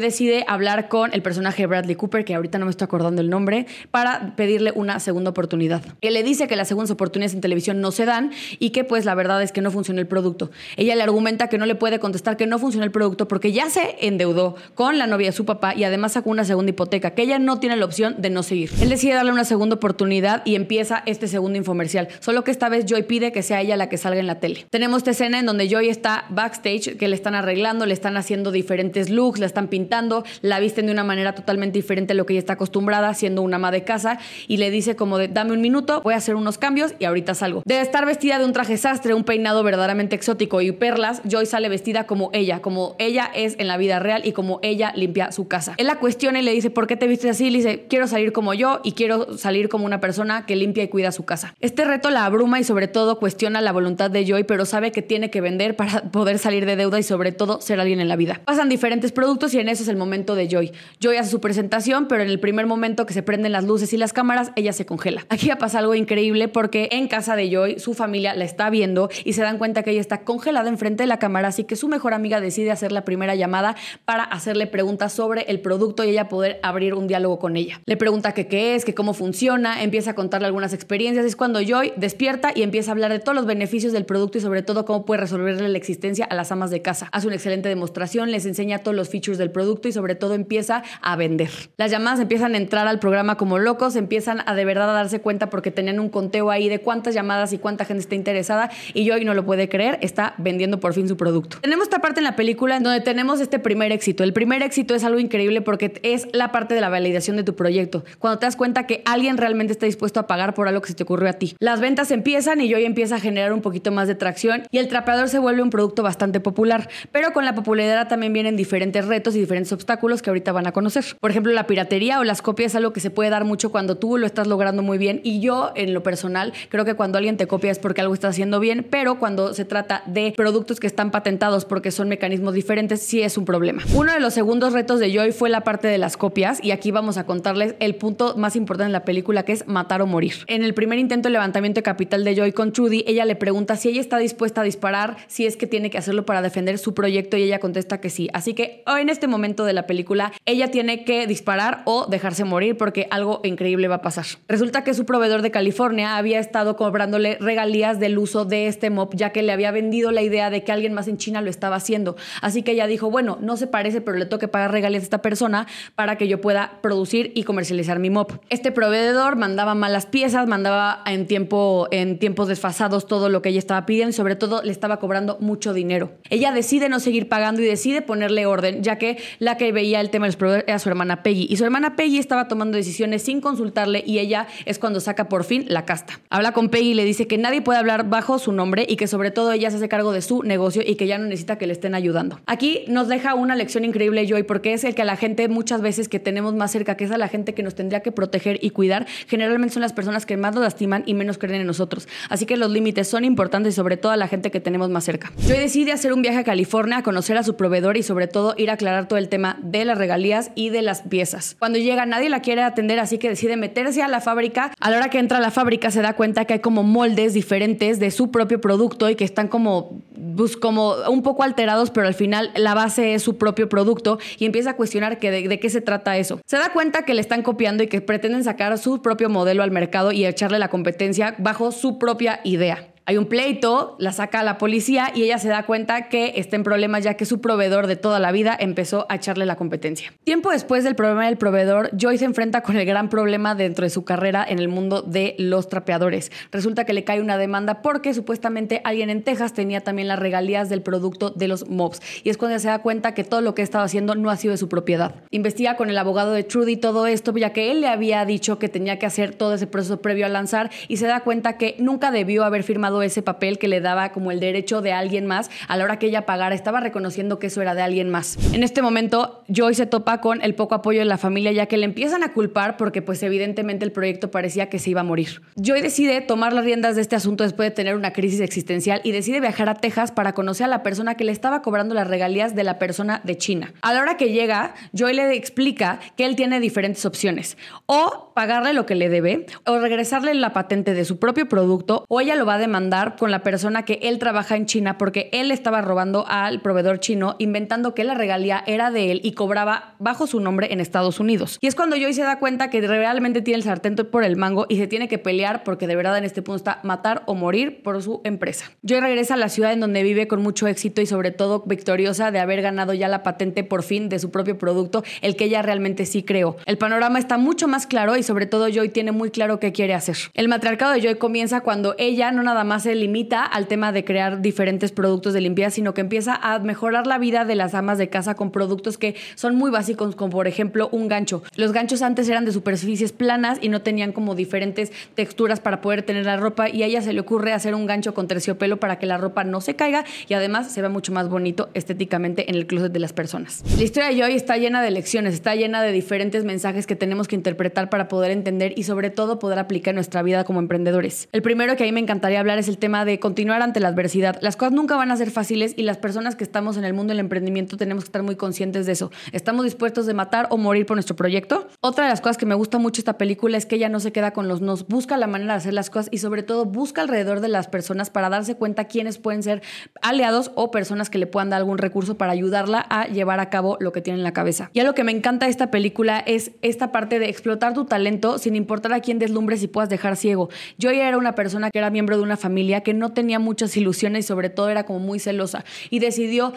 decide 0.00 0.46
hablar 0.48 0.88
con 0.88 1.12
el 1.12 1.20
personaje 1.20 1.66
Bradley 1.66 1.94
Cooper, 1.94 2.24
que 2.24 2.34
ahorita 2.34 2.58
no 2.58 2.64
me 2.64 2.70
estoy 2.70 2.86
acordando 2.86 3.20
el 3.20 3.28
nombre, 3.28 3.66
para 3.90 4.34
pedirle 4.34 4.72
una 4.74 4.98
segunda 4.98 5.28
oportunidad. 5.30 5.82
Él 6.00 6.14
le 6.14 6.22
dice 6.22 6.48
que 6.48 6.56
las 6.56 6.68
segundas 6.68 6.90
oportunidades 6.90 7.34
en 7.34 7.42
televisión 7.42 7.82
no 7.82 7.90
se 7.92 8.06
dan 8.06 8.30
y 8.58 8.70
que 8.70 8.84
pues 8.84 9.04
la 9.04 9.14
verdad 9.14 9.42
es 9.42 9.52
que 9.52 9.60
no 9.60 9.70
funciona 9.70 10.00
el 10.00 10.06
producto. 10.06 10.50
Ella 10.78 10.96
le 10.96 11.02
argumenta 11.02 11.48
que 11.48 11.58
no 11.58 11.66
le 11.66 11.74
puede 11.74 11.98
contestar 11.98 12.38
que 12.38 12.46
no 12.46 12.58
funciona 12.58 12.86
el 12.86 12.92
producto 12.92 13.28
porque 13.28 13.52
ya 13.52 13.68
se 13.68 13.96
endeudó 14.00 14.56
con 14.74 14.96
la 14.96 15.06
novia 15.06 15.26
de 15.26 15.32
su 15.32 15.44
papá 15.44 15.74
y 15.74 15.84
además 15.84 16.12
sacó 16.12 16.30
una 16.30 16.46
segunda 16.46 16.70
hipoteca, 16.70 17.10
que 17.10 17.20
ella 17.20 17.38
no 17.38 17.60
tiene 17.60 17.76
la 17.76 17.84
opción 17.84 18.16
de 18.18 18.30
no 18.30 18.42
seguir. 18.42 18.70
Él 18.80 18.88
decide 18.88 19.12
darle 19.12 19.32
una 19.32 19.44
segunda 19.44 19.76
oportunidad 19.76 20.40
y 20.46 20.54
empieza 20.54 21.02
este 21.04 21.28
segundo 21.28 21.58
infomercial, 21.58 22.08
solo 22.20 22.42
que 22.42 22.52
esta 22.52 22.70
vez 22.70 22.86
Joy 22.86 23.02
pide 23.02 23.32
que 23.32 23.42
sea 23.42 23.60
ella 23.60 23.76
la 23.76 23.90
que 23.90 23.98
salga 23.98 24.18
en 24.18 24.26
la 24.26 24.40
tele. 24.40 24.66
Tenemos 24.70 24.98
esta 24.98 25.10
escena 25.10 25.38
en 25.38 25.44
donde 25.44 25.68
Joy 25.68 25.90
está 25.90 26.24
backstage, 26.30 26.96
que 26.96 27.08
le 27.08 27.16
están 27.16 27.34
arreglando, 27.34 27.84
le 27.84 27.92
están 27.92 28.16
haciendo 28.16 28.50
diferentes 28.50 29.10
looks, 29.10 29.25
la 29.38 29.46
están 29.46 29.68
pintando, 29.68 30.24
la 30.42 30.60
visten 30.60 30.86
de 30.86 30.92
una 30.92 31.04
manera 31.04 31.34
totalmente 31.34 31.78
diferente 31.78 32.12
a 32.12 32.16
lo 32.16 32.26
que 32.26 32.34
ella 32.34 32.40
está 32.40 32.54
acostumbrada, 32.54 33.12
siendo 33.14 33.42
una 33.42 33.56
ama 33.56 33.70
de 33.70 33.84
casa, 33.84 34.18
y 34.46 34.58
le 34.58 34.70
dice 34.70 34.96
como 34.96 35.18
de, 35.18 35.28
dame 35.28 35.52
un 35.52 35.60
minuto, 35.60 36.00
voy 36.02 36.14
a 36.14 36.18
hacer 36.18 36.36
unos 36.36 36.58
cambios 36.58 36.94
y 36.98 37.04
ahorita 37.04 37.34
salgo. 37.34 37.62
De 37.64 37.80
estar 37.80 38.06
vestida 38.06 38.38
de 38.38 38.44
un 38.44 38.52
traje 38.52 38.76
sastre, 38.76 39.14
un 39.14 39.24
peinado 39.24 39.62
verdaderamente 39.62 40.14
exótico 40.14 40.60
y 40.60 40.72
perlas, 40.72 41.22
Joy 41.28 41.46
sale 41.46 41.68
vestida 41.68 42.06
como 42.06 42.30
ella, 42.32 42.60
como 42.62 42.96
ella 42.98 43.30
es 43.34 43.56
en 43.58 43.68
la 43.68 43.76
vida 43.76 43.98
real 43.98 44.22
y 44.24 44.32
como 44.32 44.60
ella 44.62 44.92
limpia 44.94 45.32
su 45.32 45.48
casa. 45.48 45.74
Él 45.76 45.86
la 45.86 45.98
cuestiona 45.98 46.38
y 46.38 46.42
le 46.42 46.52
dice, 46.52 46.70
¿por 46.70 46.86
qué 46.86 46.96
te 46.96 47.06
vistes 47.06 47.32
así? 47.32 47.50
Le 47.50 47.58
dice, 47.58 47.86
quiero 47.88 48.06
salir 48.06 48.32
como 48.32 48.54
yo 48.54 48.80
y 48.84 48.92
quiero 48.92 49.36
salir 49.36 49.68
como 49.68 49.84
una 49.84 50.00
persona 50.00 50.46
que 50.46 50.56
limpia 50.56 50.84
y 50.84 50.88
cuida 50.88 51.12
su 51.12 51.24
casa. 51.24 51.54
Este 51.60 51.84
reto 51.84 52.10
la 52.10 52.24
abruma 52.24 52.60
y 52.60 52.64
sobre 52.64 52.88
todo 52.88 53.18
cuestiona 53.18 53.60
la 53.60 53.72
voluntad 53.72 54.10
de 54.10 54.24
Joy, 54.24 54.44
pero 54.44 54.64
sabe 54.64 54.92
que 54.92 55.02
tiene 55.02 55.30
que 55.30 55.40
vender 55.40 55.76
para 55.76 56.02
poder 56.10 56.38
salir 56.38 56.66
de 56.66 56.76
deuda 56.76 56.98
y 56.98 57.02
sobre 57.02 57.32
todo 57.32 57.60
ser 57.60 57.80
alguien 57.80 58.00
en 58.00 58.08
la 58.08 58.16
vida. 58.16 58.40
Pasan 58.44 58.68
diferentes 58.68 59.12
productos 59.16 59.52
y 59.54 59.58
en 59.58 59.68
eso 59.68 59.82
es 59.82 59.88
el 59.88 59.96
momento 59.96 60.36
de 60.36 60.46
Joy. 60.46 60.70
Joy 61.00 61.16
hace 61.16 61.30
su 61.30 61.40
presentación, 61.40 62.06
pero 62.06 62.22
en 62.22 62.28
el 62.28 62.38
primer 62.38 62.66
momento 62.66 63.06
que 63.06 63.14
se 63.14 63.24
prenden 63.24 63.50
las 63.50 63.64
luces 63.64 63.92
y 63.92 63.96
las 63.96 64.12
cámaras, 64.12 64.52
ella 64.54 64.72
se 64.72 64.86
congela. 64.86 65.26
Aquí 65.28 65.46
ya 65.46 65.58
pasa 65.58 65.80
algo 65.80 65.96
increíble 65.96 66.46
porque 66.46 66.88
en 66.92 67.08
casa 67.08 67.34
de 67.34 67.50
Joy 67.50 67.80
su 67.80 67.94
familia 67.94 68.34
la 68.34 68.44
está 68.44 68.70
viendo 68.70 69.08
y 69.24 69.32
se 69.32 69.42
dan 69.42 69.58
cuenta 69.58 69.82
que 69.82 69.90
ella 69.90 70.00
está 70.00 70.22
congelada 70.22 70.68
enfrente 70.68 71.02
de 71.02 71.08
la 71.08 71.18
cámara, 71.18 71.48
así 71.48 71.64
que 71.64 71.74
su 71.74 71.88
mejor 71.88 72.14
amiga 72.14 72.40
decide 72.40 72.70
hacer 72.70 72.92
la 72.92 73.04
primera 73.04 73.34
llamada 73.34 73.74
para 74.04 74.22
hacerle 74.22 74.66
preguntas 74.66 75.12
sobre 75.12 75.42
el 75.48 75.60
producto 75.60 76.04
y 76.04 76.10
ella 76.10 76.28
poder 76.28 76.60
abrir 76.62 76.94
un 76.94 77.08
diálogo 77.08 77.38
con 77.38 77.56
ella. 77.56 77.80
Le 77.86 77.96
pregunta 77.96 78.32
qué 78.32 78.74
es, 78.74 78.84
que 78.84 78.94
cómo 78.94 79.14
funciona, 79.14 79.82
empieza 79.82 80.10
a 80.10 80.14
contarle 80.14 80.46
algunas 80.46 80.74
experiencias. 80.74 81.24
Es 81.24 81.36
cuando 81.36 81.60
Joy 81.62 81.94
despierta 81.96 82.52
y 82.54 82.62
empieza 82.62 82.90
a 82.90 82.92
hablar 82.92 83.10
de 83.10 83.18
todos 83.18 83.34
los 83.34 83.46
beneficios 83.46 83.94
del 83.94 84.04
producto 84.04 84.36
y 84.36 84.42
sobre 84.42 84.62
todo 84.62 84.84
cómo 84.84 85.06
puede 85.06 85.22
resolverle 85.22 85.68
la 85.68 85.78
existencia 85.78 86.26
a 86.26 86.34
las 86.34 86.52
amas 86.52 86.70
de 86.70 86.82
casa. 86.82 87.08
Hace 87.12 87.26
una 87.26 87.36
excelente 87.36 87.68
demostración, 87.68 88.30
les 88.30 88.44
enseña 88.44 88.80
todos 88.80 88.94
los 88.94 89.05
features 89.08 89.38
del 89.38 89.50
producto 89.50 89.88
y 89.88 89.92
sobre 89.92 90.14
todo 90.14 90.34
empieza 90.34 90.82
a 91.00 91.16
vender. 91.16 91.50
Las 91.76 91.90
llamadas 91.90 92.20
empiezan 92.20 92.54
a 92.54 92.58
entrar 92.58 92.88
al 92.88 92.98
programa 92.98 93.36
como 93.36 93.58
locos, 93.58 93.96
empiezan 93.96 94.42
a 94.46 94.54
de 94.54 94.64
verdad 94.64 94.90
a 94.90 94.92
darse 94.92 95.20
cuenta 95.20 95.50
porque 95.50 95.70
tenían 95.70 96.00
un 96.00 96.08
conteo 96.08 96.50
ahí 96.50 96.68
de 96.68 96.80
cuántas 96.80 97.14
llamadas 97.14 97.52
y 97.52 97.58
cuánta 97.58 97.84
gente 97.84 98.02
está 98.02 98.14
interesada 98.14 98.70
y 98.94 99.08
Joy 99.08 99.24
no 99.24 99.34
lo 99.34 99.44
puede 99.44 99.68
creer, 99.68 99.98
está 100.02 100.34
vendiendo 100.38 100.80
por 100.80 100.94
fin 100.94 101.08
su 101.08 101.16
producto. 101.16 101.58
Tenemos 101.60 101.84
esta 101.84 102.00
parte 102.00 102.20
en 102.20 102.24
la 102.24 102.36
película 102.36 102.76
en 102.76 102.82
donde 102.82 103.00
tenemos 103.00 103.40
este 103.40 103.58
primer 103.58 103.92
éxito. 103.92 104.24
El 104.24 104.32
primer 104.32 104.62
éxito 104.62 104.94
es 104.94 105.04
algo 105.04 105.18
increíble 105.18 105.60
porque 105.60 106.00
es 106.02 106.28
la 106.32 106.52
parte 106.52 106.74
de 106.74 106.80
la 106.80 106.88
validación 106.88 107.36
de 107.36 107.42
tu 107.42 107.54
proyecto. 107.54 108.04
Cuando 108.18 108.38
te 108.38 108.46
das 108.46 108.56
cuenta 108.56 108.86
que 108.86 109.02
alguien 109.04 109.36
realmente 109.36 109.72
está 109.72 109.86
dispuesto 109.86 110.20
a 110.20 110.26
pagar 110.26 110.54
por 110.54 110.68
algo 110.68 110.80
que 110.80 110.88
se 110.88 110.94
te 110.94 111.02
ocurrió 111.02 111.28
a 111.28 111.34
ti. 111.34 111.56
Las 111.58 111.80
ventas 111.80 112.10
empiezan 112.10 112.60
y 112.60 112.70
Joy 112.70 112.84
empieza 112.84 113.16
a 113.16 113.20
generar 113.20 113.52
un 113.52 113.62
poquito 113.62 113.92
más 113.92 114.08
de 114.08 114.14
tracción 114.14 114.64
y 114.70 114.78
el 114.78 114.88
trapeador 114.88 115.28
se 115.28 115.38
vuelve 115.38 115.62
un 115.62 115.70
producto 115.70 116.02
bastante 116.02 116.40
popular. 116.40 116.88
Pero 117.12 117.32
con 117.32 117.44
la 117.44 117.54
popularidad 117.54 118.08
también 118.08 118.32
vienen 118.32 118.56
diferentes 118.56 118.95
retos 119.04 119.36
y 119.36 119.40
diferentes 119.40 119.72
obstáculos 119.72 120.22
que 120.22 120.30
ahorita 120.30 120.52
van 120.52 120.66
a 120.66 120.72
conocer. 120.72 121.04
Por 121.20 121.30
ejemplo, 121.30 121.52
la 121.52 121.66
piratería 121.66 122.20
o 122.20 122.24
las 122.24 122.42
copias 122.42 122.72
es 122.72 122.76
algo 122.76 122.92
que 122.92 123.00
se 123.00 123.10
puede 123.10 123.30
dar 123.30 123.44
mucho 123.44 123.70
cuando 123.70 123.96
tú 123.96 124.18
lo 124.18 124.26
estás 124.26 124.46
logrando 124.46 124.82
muy 124.82 124.98
bien 124.98 125.20
y 125.22 125.40
yo 125.40 125.72
en 125.74 125.94
lo 125.94 126.02
personal 126.02 126.52
creo 126.68 126.84
que 126.84 126.94
cuando 126.94 127.18
alguien 127.18 127.36
te 127.36 127.46
copia 127.46 127.70
es 127.70 127.78
porque 127.78 128.00
algo 128.00 128.14
está 128.14 128.28
haciendo 128.28 128.60
bien, 128.60 128.86
pero 128.88 129.18
cuando 129.18 129.54
se 129.54 129.64
trata 129.64 130.02
de 130.06 130.32
productos 130.36 130.80
que 130.80 130.86
están 130.86 131.10
patentados 131.10 131.64
porque 131.64 131.90
son 131.90 132.08
mecanismos 132.08 132.54
diferentes, 132.54 133.02
sí 133.02 133.22
es 133.22 133.36
un 133.38 133.44
problema. 133.44 133.82
Uno 133.94 134.12
de 134.12 134.20
los 134.20 134.34
segundos 134.34 134.72
retos 134.72 135.00
de 135.00 135.12
Joy 135.12 135.32
fue 135.32 135.48
la 135.48 135.62
parte 135.62 135.88
de 135.88 135.98
las 135.98 136.16
copias 136.16 136.62
y 136.62 136.70
aquí 136.70 136.90
vamos 136.90 137.18
a 137.18 137.26
contarles 137.26 137.74
el 137.80 137.94
punto 137.94 138.36
más 138.36 138.56
importante 138.56 138.86
en 138.86 138.92
la 138.92 139.04
película 139.04 139.44
que 139.44 139.52
es 139.52 139.66
matar 139.66 140.02
o 140.02 140.06
morir. 140.06 140.34
En 140.46 140.62
el 140.62 140.74
primer 140.74 140.98
intento 140.98 141.28
de 141.28 141.32
levantamiento 141.32 141.78
de 141.78 141.82
capital 141.82 142.24
de 142.24 142.34
Joy 142.34 142.52
con 142.52 142.72
Trudy, 142.72 143.04
ella 143.06 143.24
le 143.24 143.36
pregunta 143.36 143.76
si 143.76 143.88
ella 143.88 144.00
está 144.00 144.18
dispuesta 144.18 144.60
a 144.60 144.64
disparar, 144.64 145.16
si 145.28 145.46
es 145.46 145.56
que 145.56 145.66
tiene 145.66 145.90
que 145.90 145.98
hacerlo 145.98 146.26
para 146.26 146.42
defender 146.42 146.78
su 146.78 146.94
proyecto 146.94 147.36
y 147.36 147.42
ella 147.42 147.58
contesta 147.58 148.00
que 148.00 148.10
sí. 148.10 148.28
Así 148.32 148.54
que 148.54 148.75
en 148.86 149.08
este 149.08 149.26
momento 149.26 149.64
de 149.64 149.72
la 149.72 149.86
película 149.86 150.32
ella 150.44 150.70
tiene 150.70 151.04
que 151.04 151.26
disparar 151.26 151.82
o 151.84 152.06
dejarse 152.06 152.44
morir 152.44 152.76
porque 152.76 153.06
algo 153.10 153.40
increíble 153.44 153.88
va 153.88 153.96
a 153.96 154.02
pasar. 154.02 154.26
Resulta 154.48 154.84
que 154.84 154.94
su 154.94 155.06
proveedor 155.06 155.42
de 155.42 155.50
California 155.50 156.16
había 156.16 156.38
estado 156.38 156.76
cobrándole 156.76 157.38
regalías 157.40 158.00
del 158.00 158.18
uso 158.18 158.44
de 158.44 158.66
este 158.66 158.90
mop 158.90 159.14
ya 159.14 159.30
que 159.30 159.42
le 159.42 159.52
había 159.52 159.70
vendido 159.70 160.10
la 160.10 160.22
idea 160.22 160.50
de 160.50 160.64
que 160.64 160.72
alguien 160.72 160.92
más 160.92 161.08
en 161.08 161.18
China 161.18 161.40
lo 161.40 161.50
estaba 161.50 161.76
haciendo. 161.76 162.16
Así 162.42 162.62
que 162.62 162.72
ella 162.72 162.86
dijo, 162.86 163.10
bueno, 163.10 163.38
no 163.40 163.56
se 163.56 163.66
parece, 163.66 164.00
pero 164.00 164.16
le 164.16 164.26
tengo 164.26 164.38
que 164.38 164.48
pagar 164.48 164.72
regalías 164.72 165.02
a 165.02 165.04
esta 165.04 165.22
persona 165.22 165.66
para 165.94 166.16
que 166.16 166.28
yo 166.28 166.40
pueda 166.40 166.78
producir 166.82 167.32
y 167.34 167.44
comercializar 167.44 167.98
mi 167.98 168.10
mop. 168.10 168.32
Este 168.50 168.72
proveedor 168.72 169.36
mandaba 169.36 169.74
malas 169.74 170.06
piezas, 170.06 170.46
mandaba 170.46 171.02
en, 171.06 171.26
tiempo, 171.26 171.88
en 171.90 172.18
tiempos 172.18 172.48
desfasados 172.48 173.06
todo 173.06 173.28
lo 173.28 173.42
que 173.42 173.50
ella 173.50 173.58
estaba 173.58 173.86
pidiendo 173.86 174.10
y 174.10 174.12
sobre 174.12 174.36
todo 174.36 174.62
le 174.62 174.72
estaba 174.72 174.98
cobrando 174.98 175.38
mucho 175.40 175.72
dinero. 175.72 176.12
Ella 176.30 176.52
decide 176.52 176.88
no 176.88 177.00
seguir 177.00 177.28
pagando 177.28 177.62
y 177.62 177.66
decide 177.66 178.02
ponerle 178.02 178.46
orden, 178.46 178.65
ya 178.80 178.98
que 178.98 179.18
la 179.38 179.56
que 179.56 179.72
veía 179.72 180.00
el 180.00 180.10
tema 180.10 180.26
de 180.26 180.28
los 180.28 180.36
proveedores 180.36 180.64
era 180.68 180.78
su 180.78 180.88
hermana 180.88 181.22
Peggy. 181.22 181.46
Y 181.48 181.56
su 181.56 181.64
hermana 181.64 181.96
Peggy 181.96 182.18
estaba 182.18 182.48
tomando 182.48 182.76
decisiones 182.76 183.22
sin 183.22 183.40
consultarle 183.40 184.02
y 184.06 184.18
ella 184.18 184.46
es 184.64 184.78
cuando 184.78 185.00
saca 185.00 185.28
por 185.28 185.44
fin 185.44 185.64
la 185.68 185.84
casta. 185.84 186.20
Habla 186.30 186.52
con 186.52 186.68
Peggy 186.68 186.90
y 186.90 186.94
le 186.94 187.04
dice 187.04 187.26
que 187.26 187.38
nadie 187.38 187.62
puede 187.62 187.78
hablar 187.78 188.08
bajo 188.08 188.38
su 188.38 188.52
nombre 188.52 188.86
y 188.88 188.96
que 188.96 189.06
sobre 189.06 189.30
todo 189.30 189.52
ella 189.52 189.70
se 189.70 189.76
hace 189.76 189.88
cargo 189.88 190.12
de 190.12 190.22
su 190.22 190.42
negocio 190.42 190.82
y 190.84 190.96
que 190.96 191.06
ya 191.06 191.18
no 191.18 191.24
necesita 191.24 191.58
que 191.58 191.66
le 191.66 191.72
estén 191.72 191.94
ayudando. 191.94 192.40
Aquí 192.46 192.84
nos 192.88 193.08
deja 193.08 193.34
una 193.34 193.56
lección 193.56 193.84
increíble 193.84 194.26
Joy 194.26 194.42
porque 194.42 194.72
es 194.72 194.84
el 194.84 194.94
que 194.94 195.02
a 195.02 195.04
la 195.04 195.16
gente 195.16 195.48
muchas 195.48 195.80
veces 195.80 196.08
que 196.08 196.18
tenemos 196.18 196.54
más 196.54 196.72
cerca, 196.72 196.96
que 196.96 197.04
es 197.04 197.10
a 197.10 197.18
la 197.18 197.28
gente 197.28 197.54
que 197.54 197.62
nos 197.62 197.74
tendría 197.74 198.00
que 198.00 198.12
proteger 198.12 198.58
y 198.62 198.70
cuidar, 198.70 199.06
generalmente 199.26 199.74
son 199.74 199.82
las 199.82 199.92
personas 199.92 200.26
que 200.26 200.36
más 200.36 200.54
nos 200.54 200.62
lastiman 200.62 201.02
y 201.06 201.14
menos 201.14 201.38
creen 201.38 201.60
en 201.60 201.66
nosotros. 201.66 202.08
Así 202.28 202.46
que 202.46 202.56
los 202.56 202.70
límites 202.70 203.08
son 203.08 203.24
importantes 203.24 203.74
sobre 203.74 203.96
todo 203.96 204.12
a 204.12 204.16
la 204.16 204.28
gente 204.28 204.50
que 204.50 204.60
tenemos 204.60 204.90
más 204.90 205.04
cerca. 205.04 205.32
Joy 205.46 205.58
decide 205.58 205.92
hacer 205.92 206.12
un 206.12 206.22
viaje 206.22 206.38
a 206.38 206.44
California 206.44 206.98
a 206.98 207.02
conocer 207.02 207.36
a 207.36 207.42
su 207.42 207.56
proveedor 207.56 207.96
y 207.96 208.02
sobre 208.02 208.26
todo 208.26 208.54
ir 208.58 208.70
a 208.70 208.74
aclarar 208.74 209.08
todo 209.08 209.18
el 209.18 209.28
tema 209.28 209.58
de 209.62 209.84
las 209.84 209.98
regalías 209.98 210.50
y 210.54 210.70
de 210.70 210.82
las 210.82 211.02
piezas. 211.02 211.56
Cuando 211.58 211.78
llega 211.78 212.06
nadie 212.06 212.28
la 212.28 212.40
quiere 212.40 212.62
atender, 212.62 212.98
así 212.98 213.18
que 213.18 213.28
decide 213.28 213.56
meterse 213.56 214.02
a 214.02 214.08
la 214.08 214.20
fábrica. 214.20 214.72
A 214.80 214.90
la 214.90 214.98
hora 214.98 215.10
que 215.10 215.18
entra 215.18 215.38
a 215.38 215.40
la 215.40 215.50
fábrica 215.50 215.90
se 215.90 216.02
da 216.02 216.14
cuenta 216.14 216.44
que 216.44 216.54
hay 216.54 216.60
como 216.60 216.82
moldes 216.82 217.34
diferentes 217.34 217.98
de 218.00 218.10
su 218.10 218.30
propio 218.30 218.60
producto 218.60 219.08
y 219.10 219.16
que 219.16 219.24
están 219.24 219.48
como, 219.48 220.02
pues, 220.36 220.56
como 220.56 220.94
un 221.08 221.22
poco 221.22 221.42
alterados, 221.42 221.90
pero 221.90 222.06
al 222.06 222.14
final 222.14 222.50
la 222.54 222.74
base 222.74 223.14
es 223.14 223.22
su 223.22 223.36
propio 223.36 223.68
producto 223.68 224.18
y 224.38 224.46
empieza 224.46 224.70
a 224.70 224.76
cuestionar 224.76 225.18
que 225.18 225.30
de, 225.30 225.48
de 225.48 225.60
qué 225.60 225.70
se 225.70 225.80
trata 225.80 226.16
eso. 226.16 226.40
Se 226.46 226.56
da 226.56 226.72
cuenta 226.72 227.04
que 227.04 227.14
le 227.14 227.20
están 227.20 227.42
copiando 227.42 227.82
y 227.82 227.88
que 227.88 228.00
pretenden 228.00 228.44
sacar 228.44 228.76
su 228.78 229.02
propio 229.02 229.28
modelo 229.28 229.62
al 229.62 229.70
mercado 229.70 230.12
y 230.12 230.26
echarle 230.26 230.58
la 230.58 230.68
competencia 230.68 231.34
bajo 231.38 231.72
su 231.72 231.98
propia 231.98 232.40
idea. 232.44 232.88
Hay 233.08 233.18
un 233.18 233.26
pleito, 233.26 233.94
la 234.00 234.10
saca 234.10 234.40
a 234.40 234.42
la 234.42 234.58
policía 234.58 235.12
y 235.14 235.22
ella 235.22 235.38
se 235.38 235.46
da 235.46 235.62
cuenta 235.62 236.08
que 236.08 236.32
está 236.34 236.56
en 236.56 236.64
problemas 236.64 237.04
ya 237.04 237.14
que 237.14 237.24
su 237.24 237.40
proveedor 237.40 237.86
de 237.86 237.94
toda 237.94 238.18
la 238.18 238.32
vida 238.32 238.56
empezó 238.58 239.06
a 239.08 239.14
echarle 239.14 239.46
la 239.46 239.54
competencia. 239.54 240.12
Tiempo 240.24 240.50
después 240.50 240.82
del 240.82 240.96
problema 240.96 241.26
del 241.26 241.36
proveedor, 241.36 241.88
Joy 241.96 242.18
se 242.18 242.24
enfrenta 242.24 242.62
con 242.62 242.76
el 242.76 242.84
gran 242.84 243.08
problema 243.08 243.54
dentro 243.54 243.84
de 243.84 243.90
su 243.90 244.04
carrera 244.04 244.44
en 244.48 244.58
el 244.58 244.66
mundo 244.66 245.02
de 245.02 245.36
los 245.38 245.68
trapeadores. 245.68 246.32
Resulta 246.50 246.84
que 246.84 246.94
le 246.94 247.04
cae 247.04 247.20
una 247.20 247.38
demanda 247.38 247.80
porque 247.80 248.12
supuestamente 248.12 248.80
alguien 248.82 249.08
en 249.08 249.22
Texas 249.22 249.52
tenía 249.52 249.82
también 249.82 250.08
las 250.08 250.18
regalías 250.18 250.68
del 250.68 250.82
producto 250.82 251.30
de 251.30 251.46
los 251.46 251.68
mobs 251.68 252.02
y 252.24 252.30
es 252.30 252.36
cuando 252.36 252.58
se 252.58 252.66
da 252.66 252.80
cuenta 252.80 253.14
que 253.14 253.22
todo 253.22 253.40
lo 253.40 253.54
que 253.54 253.62
estaba 253.62 253.84
haciendo 253.84 254.16
no 254.16 254.30
ha 254.30 254.36
sido 254.36 254.50
de 254.50 254.58
su 254.58 254.68
propiedad. 254.68 255.14
Investiga 255.30 255.76
con 255.76 255.90
el 255.90 255.98
abogado 255.98 256.32
de 256.32 256.42
Trudy 256.42 256.76
todo 256.76 257.06
esto 257.06 257.32
ya 257.36 257.52
que 257.52 257.70
él 257.70 257.82
le 257.82 257.86
había 257.86 258.24
dicho 258.24 258.58
que 258.58 258.68
tenía 258.68 258.98
que 258.98 259.06
hacer 259.06 259.32
todo 259.32 259.54
ese 259.54 259.68
proceso 259.68 260.02
previo 260.02 260.26
a 260.26 260.28
lanzar 260.28 260.72
y 260.88 260.96
se 260.96 261.06
da 261.06 261.20
cuenta 261.20 261.56
que 261.56 261.76
nunca 261.78 262.10
debió 262.10 262.42
haber 262.42 262.64
firmado 262.64 262.95
ese 263.02 263.22
papel 263.22 263.58
que 263.58 263.68
le 263.68 263.80
daba 263.80 264.12
como 264.12 264.30
el 264.30 264.40
derecho 264.40 264.82
de 264.82 264.92
alguien 264.92 265.26
más 265.26 265.50
a 265.68 265.76
la 265.76 265.84
hora 265.84 265.98
que 265.98 266.06
ella 266.06 266.26
pagara. 266.26 266.54
Estaba 266.54 266.80
reconociendo 266.80 267.38
que 267.38 267.48
eso 267.48 267.62
era 267.62 267.74
de 267.74 267.82
alguien 267.82 268.10
más. 268.10 268.38
En 268.52 268.62
este 268.62 268.82
momento, 268.82 269.42
Joy 269.48 269.74
se 269.74 269.86
topa 269.86 270.20
con 270.20 270.42
el 270.42 270.54
poco 270.54 270.74
apoyo 270.74 271.00
de 271.00 271.04
la 271.04 271.18
familia 271.18 271.52
ya 271.52 271.66
que 271.66 271.76
le 271.76 271.84
empiezan 271.84 272.22
a 272.22 272.32
culpar 272.32 272.76
porque 272.76 273.02
pues 273.02 273.22
evidentemente 273.22 273.84
el 273.84 273.92
proyecto 273.92 274.30
parecía 274.30 274.68
que 274.68 274.78
se 274.78 274.90
iba 274.90 275.00
a 275.00 275.04
morir. 275.04 275.42
Joy 275.56 275.82
decide 275.82 276.20
tomar 276.20 276.52
las 276.52 276.64
riendas 276.64 276.96
de 276.96 277.02
este 277.02 277.16
asunto 277.16 277.44
después 277.44 277.68
de 277.68 277.74
tener 277.74 277.96
una 277.96 278.12
crisis 278.12 278.40
existencial 278.40 279.00
y 279.04 279.12
decide 279.12 279.40
viajar 279.40 279.68
a 279.68 279.74
Texas 279.74 280.12
para 280.12 280.32
conocer 280.32 280.66
a 280.66 280.68
la 280.68 280.82
persona 280.82 281.14
que 281.14 281.24
le 281.24 281.32
estaba 281.32 281.62
cobrando 281.62 281.94
las 281.94 282.08
regalías 282.08 282.54
de 282.54 282.64
la 282.64 282.78
persona 282.78 283.20
de 283.24 283.36
China. 283.36 283.72
A 283.82 283.92
la 283.92 284.00
hora 284.00 284.16
que 284.16 284.32
llega, 284.32 284.74
Joy 284.92 285.14
le 285.14 285.34
explica 285.34 286.00
que 286.16 286.24
él 286.24 286.36
tiene 286.36 286.60
diferentes 286.60 287.04
opciones. 287.04 287.56
O 287.86 288.32
pagarle 288.34 288.72
lo 288.72 288.86
que 288.86 288.94
le 288.94 289.08
debe, 289.08 289.46
o 289.64 289.78
regresarle 289.78 290.34
la 290.34 290.52
patente 290.52 290.94
de 290.94 291.04
su 291.04 291.18
propio 291.18 291.48
producto, 291.48 292.04
o 292.08 292.20
ella 292.20 292.34
lo 292.34 292.46
va 292.46 292.54
a 292.54 292.58
demandar 292.58 292.85
con 293.16 293.30
la 293.30 293.42
persona 293.42 293.84
que 293.84 293.98
él 294.02 294.18
trabaja 294.18 294.56
en 294.56 294.66
China 294.66 294.96
porque 294.96 295.28
él 295.32 295.50
estaba 295.50 295.82
robando 295.82 296.24
al 296.28 296.60
proveedor 296.60 297.00
chino, 297.00 297.34
inventando 297.38 297.94
que 297.94 298.04
la 298.04 298.14
regalía 298.14 298.62
era 298.66 298.90
de 298.90 299.10
él 299.10 299.20
y 299.24 299.32
cobraba 299.32 299.94
bajo 299.98 300.26
su 300.26 300.40
nombre 300.40 300.72
en 300.72 300.80
Estados 300.80 301.18
Unidos. 301.18 301.58
Y 301.60 301.66
es 301.66 301.74
cuando 301.74 301.96
Joy 301.96 302.14
se 302.14 302.22
da 302.22 302.38
cuenta 302.38 302.70
que 302.70 302.80
realmente 302.80 303.42
tiene 303.42 303.58
el 303.58 303.64
sartén 303.64 303.96
por 303.96 304.24
el 304.24 304.36
mango 304.36 304.66
y 304.68 304.76
se 304.76 304.86
tiene 304.86 305.08
que 305.08 305.18
pelear 305.18 305.64
porque 305.64 305.86
de 305.86 305.96
verdad 305.96 306.18
en 306.18 306.24
este 306.24 306.42
punto 306.42 306.56
está 306.56 306.80
matar 306.82 307.22
o 307.26 307.34
morir 307.34 307.82
por 307.82 308.02
su 308.02 308.20
empresa. 308.24 308.70
Joy 308.82 309.00
regresa 309.00 309.34
a 309.34 309.36
la 309.36 309.48
ciudad 309.48 309.72
en 309.72 309.80
donde 309.80 310.02
vive 310.02 310.28
con 310.28 310.42
mucho 310.42 310.66
éxito 310.66 311.00
y 311.00 311.06
sobre 311.06 311.30
todo 311.30 311.64
victoriosa 311.66 312.30
de 312.30 312.38
haber 312.38 312.62
ganado 312.62 312.92
ya 312.94 313.08
la 313.08 313.22
patente 313.22 313.64
por 313.64 313.82
fin 313.82 314.08
de 314.08 314.18
su 314.18 314.30
propio 314.30 314.58
producto, 314.58 315.02
el 315.22 315.36
que 315.36 315.44
ella 315.44 315.62
realmente 315.62 316.04
sí 316.04 316.22
creó. 316.22 316.56
El 316.66 316.78
panorama 316.78 317.18
está 317.18 317.38
mucho 317.38 317.68
más 317.68 317.86
claro 317.86 318.16
y 318.16 318.22
sobre 318.22 318.46
todo 318.46 318.68
Joy 318.68 318.90
tiene 318.90 319.12
muy 319.12 319.30
claro 319.30 319.58
qué 319.60 319.72
quiere 319.72 319.94
hacer. 319.94 320.16
El 320.34 320.48
matriarcado 320.48 320.92
de 320.92 321.00
Joy 321.00 321.16
comienza 321.16 321.62
cuando 321.62 321.94
ella 321.98 322.32
no 322.32 322.42
nada 322.42 322.64
más 322.64 322.75
se 322.80 322.94
limita 322.94 323.44
al 323.44 323.66
tema 323.66 323.92
de 323.92 324.04
crear 324.04 324.40
diferentes 324.40 324.92
productos 324.92 325.32
de 325.32 325.40
limpieza, 325.40 325.70
sino 325.70 325.94
que 325.94 326.00
empieza 326.00 326.34
a 326.34 326.58
mejorar 326.58 327.06
la 327.06 327.18
vida 327.18 327.44
de 327.44 327.54
las 327.54 327.74
amas 327.74 327.98
de 327.98 328.08
casa 328.08 328.34
con 328.34 328.50
productos 328.50 328.98
que 328.98 329.14
son 329.34 329.56
muy 329.56 329.70
básicos, 329.70 330.14
como 330.16 330.30
por 330.30 330.48
ejemplo 330.48 330.88
un 330.92 331.08
gancho. 331.08 331.42
Los 331.56 331.72
ganchos 331.72 332.02
antes 332.02 332.28
eran 332.28 332.44
de 332.44 332.52
superficies 332.52 333.12
planas 333.12 333.58
y 333.60 333.68
no 333.68 333.82
tenían 333.82 334.12
como 334.12 334.34
diferentes 334.34 334.92
texturas 335.14 335.60
para 335.60 335.80
poder 335.80 336.02
tener 336.02 336.26
la 336.26 336.36
ropa 336.36 336.68
y 336.68 336.82
a 336.82 336.86
ella 336.86 337.02
se 337.02 337.12
le 337.12 337.20
ocurre 337.20 337.52
hacer 337.52 337.74
un 337.74 337.86
gancho 337.86 338.14
con 338.14 338.28
terciopelo 338.28 338.78
para 338.78 338.98
que 338.98 339.06
la 339.06 339.18
ropa 339.18 339.44
no 339.44 339.60
se 339.60 339.76
caiga 339.76 340.04
y 340.28 340.34
además 340.34 340.72
se 340.72 340.80
vea 340.80 340.90
mucho 340.90 341.12
más 341.12 341.28
bonito 341.28 341.68
estéticamente 341.74 342.48
en 342.50 342.56
el 342.56 342.66
closet 342.66 342.92
de 342.92 343.00
las 343.00 343.12
personas. 343.12 343.62
La 343.76 343.82
historia 343.82 344.08
de 344.08 344.16
Joy 344.16 344.34
está 344.34 344.56
llena 344.56 344.82
de 344.82 344.90
lecciones, 344.90 345.34
está 345.34 345.54
llena 345.54 345.82
de 345.82 345.92
diferentes 345.92 346.44
mensajes 346.44 346.86
que 346.86 346.96
tenemos 346.96 347.28
que 347.28 347.36
interpretar 347.36 347.90
para 347.90 348.08
poder 348.08 348.30
entender 348.30 348.74
y 348.76 348.84
sobre 348.84 349.10
todo 349.10 349.38
poder 349.38 349.58
aplicar 349.58 349.92
en 349.92 349.96
nuestra 349.96 350.22
vida 350.22 350.44
como 350.44 350.60
emprendedores. 350.60 351.28
El 351.32 351.42
primero 351.42 351.76
que 351.76 351.84
a 351.84 351.86
mí 351.86 351.92
me 351.92 352.00
encantaría 352.00 352.40
hablar 352.40 352.55
es 352.58 352.68
el 352.68 352.78
tema 352.78 353.04
de 353.04 353.18
continuar 353.18 353.62
ante 353.62 353.80
la 353.80 353.88
adversidad. 353.88 354.38
Las 354.40 354.56
cosas 354.56 354.72
nunca 354.72 354.96
van 354.96 355.10
a 355.10 355.16
ser 355.16 355.30
fáciles 355.30 355.74
y 355.76 355.82
las 355.82 355.98
personas 355.98 356.36
que 356.36 356.44
estamos 356.44 356.76
en 356.76 356.84
el 356.84 356.94
mundo 356.94 357.12
del 357.12 357.20
emprendimiento 357.20 357.76
tenemos 357.76 358.04
que 358.04 358.08
estar 358.08 358.22
muy 358.22 358.36
conscientes 358.36 358.86
de 358.86 358.92
eso. 358.92 359.10
¿Estamos 359.32 359.64
dispuestos 359.64 360.06
de 360.06 360.14
matar 360.14 360.46
o 360.50 360.56
morir 360.56 360.86
por 360.86 360.96
nuestro 360.96 361.16
proyecto? 361.16 361.68
Otra 361.80 362.04
de 362.04 362.10
las 362.10 362.20
cosas 362.20 362.36
que 362.36 362.46
me 362.46 362.54
gusta 362.54 362.78
mucho 362.78 363.00
esta 363.00 363.18
película 363.18 363.56
es 363.56 363.66
que 363.66 363.76
ella 363.76 363.88
no 363.88 364.00
se 364.00 364.12
queda 364.12 364.32
con 364.32 364.48
los 364.48 364.60
nos, 364.60 364.86
busca 364.86 365.16
la 365.16 365.26
manera 365.26 365.54
de 365.54 365.58
hacer 365.58 365.74
las 365.74 365.90
cosas 365.90 366.08
y 366.10 366.18
sobre 366.18 366.42
todo 366.42 366.64
busca 366.64 367.02
alrededor 367.02 367.40
de 367.40 367.48
las 367.48 367.68
personas 367.68 368.10
para 368.10 368.28
darse 368.28 368.56
cuenta 368.56 368.84
quiénes 368.84 369.18
pueden 369.18 369.42
ser 369.42 369.62
aliados 370.02 370.52
o 370.54 370.70
personas 370.70 371.10
que 371.10 371.18
le 371.18 371.26
puedan 371.26 371.50
dar 371.50 371.58
algún 371.58 371.78
recurso 371.78 372.16
para 372.16 372.32
ayudarla 372.32 372.86
a 372.88 373.06
llevar 373.06 373.40
a 373.40 373.50
cabo 373.50 373.76
lo 373.80 373.92
que 373.92 374.00
tiene 374.00 374.18
en 374.18 374.24
la 374.24 374.32
cabeza. 374.32 374.70
Y 374.72 374.82
lo 374.82 374.94
que 374.94 375.04
me 375.04 375.12
encanta 375.12 375.46
de 375.46 375.50
esta 375.50 375.70
película 375.70 376.18
es 376.20 376.52
esta 376.62 376.92
parte 376.92 377.18
de 377.18 377.28
explotar 377.28 377.74
tu 377.74 377.84
talento 377.84 378.38
sin 378.38 378.56
importar 378.56 378.92
a 378.92 379.00
quién 379.00 379.18
deslumbres 379.18 379.62
y 379.62 379.68
puedas 379.68 379.88
dejar 379.88 380.16
ciego. 380.16 380.48
Yo 380.78 380.92
ya 380.92 381.08
era 381.08 381.18
una 381.18 381.34
persona 381.34 381.70
que 381.70 381.78
era 381.78 381.90
miembro 381.90 382.16
de 382.16 382.22
una 382.22 382.36
familia 382.36 382.45
que 382.82 382.94
no 382.94 383.12
tenía 383.12 383.38
muchas 383.38 383.76
ilusiones 383.76 384.24
y 384.24 384.28
sobre 384.28 384.50
todo 384.50 384.68
era 384.68 384.84
como 384.84 384.98
muy 384.98 385.18
celosa. 385.18 385.64
Y 385.90 385.98
decidió 385.98 386.52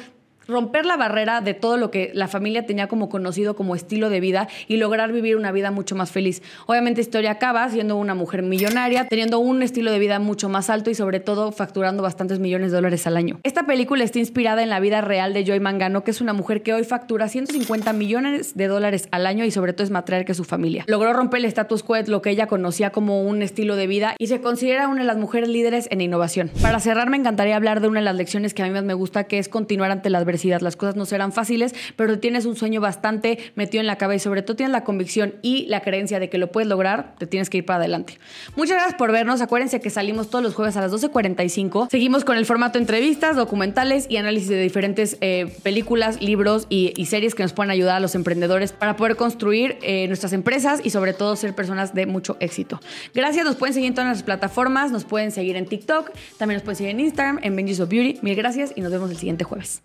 romper 0.50 0.86
la 0.86 0.98
barrera 0.98 1.42
de 1.42 1.54
todo 1.54 1.78
lo 1.78 1.92
que 1.92 2.12
la 2.14 2.28
familia 2.28 2.66
tenía 2.66 2.88
como 2.88 3.08
conocido 3.08 3.56
como 3.56 3.76
estilo 3.76 4.10
de 4.10 4.20
vida 4.20 4.48
y 4.68 4.78
lograr 4.78 5.12
vivir 5.12 5.38
una 5.38 5.52
vida 5.52 5.72
mucho 5.72 5.96
más 5.96 6.12
feliz. 6.12 6.42
Obviamente 6.66 7.02
Historia 7.02 7.32
acaba 7.32 7.70
siendo 7.70 7.96
una 7.96 8.16
mujer 8.16 8.42
millonaria, 8.42 9.08
teniendo 9.08 9.40
un 9.40 9.62
estilo 9.62 9.92
de 9.92 10.00
vida 10.00 10.20
mucho 10.20 10.50
más 10.50 10.70
alto 10.70 10.90
y 10.90 10.96
sobre 10.96 11.20
todo 11.20 11.52
facturando 11.52 12.04
bastantes 12.04 12.40
millones 12.40 12.72
de 12.72 12.78
dólares 12.78 13.06
al 13.08 13.16
año. 13.16 13.40
Esta 13.44 13.66
película 13.66 14.04
está 14.04 14.20
inspirada 14.20 14.64
en 14.64 14.70
la 14.70 14.80
vida 14.80 15.02
real 15.02 15.34
de 15.34 15.46
Joy 15.46 15.60
Mangano, 15.60 16.04
que 16.04 16.12
es 16.12 16.20
una 16.22 16.34
mujer 16.34 16.64
que 16.64 16.74
hoy 16.74 16.84
factura 16.84 17.28
150 17.28 17.94
millones 17.94 18.56
de 18.56 18.68
dólares 18.68 19.08
al 19.12 19.28
año 19.28 19.46
y 19.46 19.52
sobre 19.52 19.74
todo 19.74 19.84
es 19.84 19.92
matriarca 19.92 20.26
que 20.26 20.34
su 20.34 20.44
familia. 20.44 20.84
Logró 20.88 21.14
romper 21.14 21.40
el 21.40 21.46
status 21.46 21.84
quo, 21.84 21.96
lo 22.08 22.22
que 22.22 22.32
ella 22.32 22.48
conocía 22.48 22.92
como 22.92 23.24
un 23.24 23.42
estilo 23.42 23.76
de 23.76 23.88
vida 23.88 24.16
y 24.18 24.28
se 24.28 24.42
considera 24.42 24.88
una 24.88 25.02
de 25.02 25.08
las 25.08 25.18
mujeres 25.18 25.50
líderes 25.50 25.88
en 25.92 26.02
innovación. 26.02 26.52
Para 26.62 26.80
cerrar 26.80 27.10
me 27.10 27.18
encantaría 27.18 27.56
hablar 27.56 27.82
de 27.82 27.88
una 27.88 28.00
de 28.00 28.06
las 28.06 28.16
lecciones 28.16 28.54
que 28.54 28.64
a 28.64 28.66
mí 28.66 28.72
más 28.72 28.84
me 28.84 28.94
gusta, 28.94 29.26
que 29.26 29.40
es 29.40 29.48
continuar 29.50 29.92
ante 29.92 30.10
la 30.10 30.18
adversidad 30.18 30.39
las 30.46 30.76
cosas 30.76 30.96
no 30.96 31.06
serán 31.06 31.32
fáciles, 31.32 31.76
pero 31.96 32.20
tienes 32.20 32.46
un 32.46 32.56
sueño 32.56 32.82
bastante 32.82 33.40
metido 33.56 33.82
en 33.82 33.88
la 33.88 33.98
cabeza 33.98 34.10
y 34.16 34.20
sobre 34.20 34.42
todo 34.42 34.56
tienes 34.56 34.72
la 34.72 34.84
convicción 34.84 35.36
y 35.42 35.66
la 35.68 35.82
creencia 35.82 36.20
de 36.20 36.30
que 36.30 36.38
lo 36.38 36.52
puedes 36.52 36.68
lograr, 36.68 37.16
te 37.18 37.28
tienes 37.28 37.50
que 37.50 37.60
ir 37.60 37.66
para 37.66 37.80
adelante. 37.80 38.18
Muchas 38.56 38.76
gracias 38.76 38.96
por 38.96 39.12
vernos. 39.12 39.42
Acuérdense 39.42 39.80
que 39.80 39.90
salimos 39.90 40.30
todos 40.30 40.44
los 40.44 40.56
jueves 40.56 40.76
a 40.78 40.82
las 40.82 40.92
12.45. 40.92 41.90
Seguimos 41.90 42.26
con 42.26 42.38
el 42.38 42.46
formato 42.46 42.80
entrevistas, 42.80 43.36
documentales 43.36 44.08
y 44.10 44.18
análisis 44.18 44.50
de 44.50 44.62
diferentes 44.62 45.18
eh, 45.22 45.54
películas, 45.64 46.22
libros 46.22 46.66
y, 46.70 46.90
series 47.10 47.34
que 47.34 47.42
nos 47.42 47.54
pueden 47.54 47.72
ayudar 47.72 47.96
a 47.96 48.00
los 48.00 48.14
emprendedores 48.14 48.72
para 48.72 48.96
poder 48.96 49.16
construir 49.16 49.80
eh, 49.82 50.08
nuestras 50.08 50.32
empresas 50.32 50.80
y 50.84 50.92
sobre 50.92 51.14
todo 51.14 51.36
ser 51.36 51.56
personas 51.56 51.96
de 51.96 52.06
mucho 52.06 52.38
éxito. 52.40 52.80
Gracias, 53.16 53.46
nos 53.46 53.56
pueden 53.56 53.74
seguir 53.74 53.88
en 53.88 53.96
todas 53.96 54.08
nuestras 54.08 54.26
plataformas, 54.26 54.92
nos 54.92 55.06
pueden 55.06 55.32
seguir 55.32 55.56
en 55.56 55.66
TikTok, 55.66 56.12
también 56.38 56.58
nos 56.58 56.64
pueden 56.64 56.76
seguir 56.76 56.92
en 56.92 57.00
Instagram, 57.00 57.40
en 57.42 57.56
Benji's 57.56 57.80
of 57.80 57.90
Beauty. 57.90 58.20
Mil 58.22 58.36
gracias 58.36 58.74
y 58.76 58.82
nos 58.82 58.92
vemos 58.92 59.10
el 59.10 59.18
siguiente 59.18 59.44
jueves. 59.44 59.78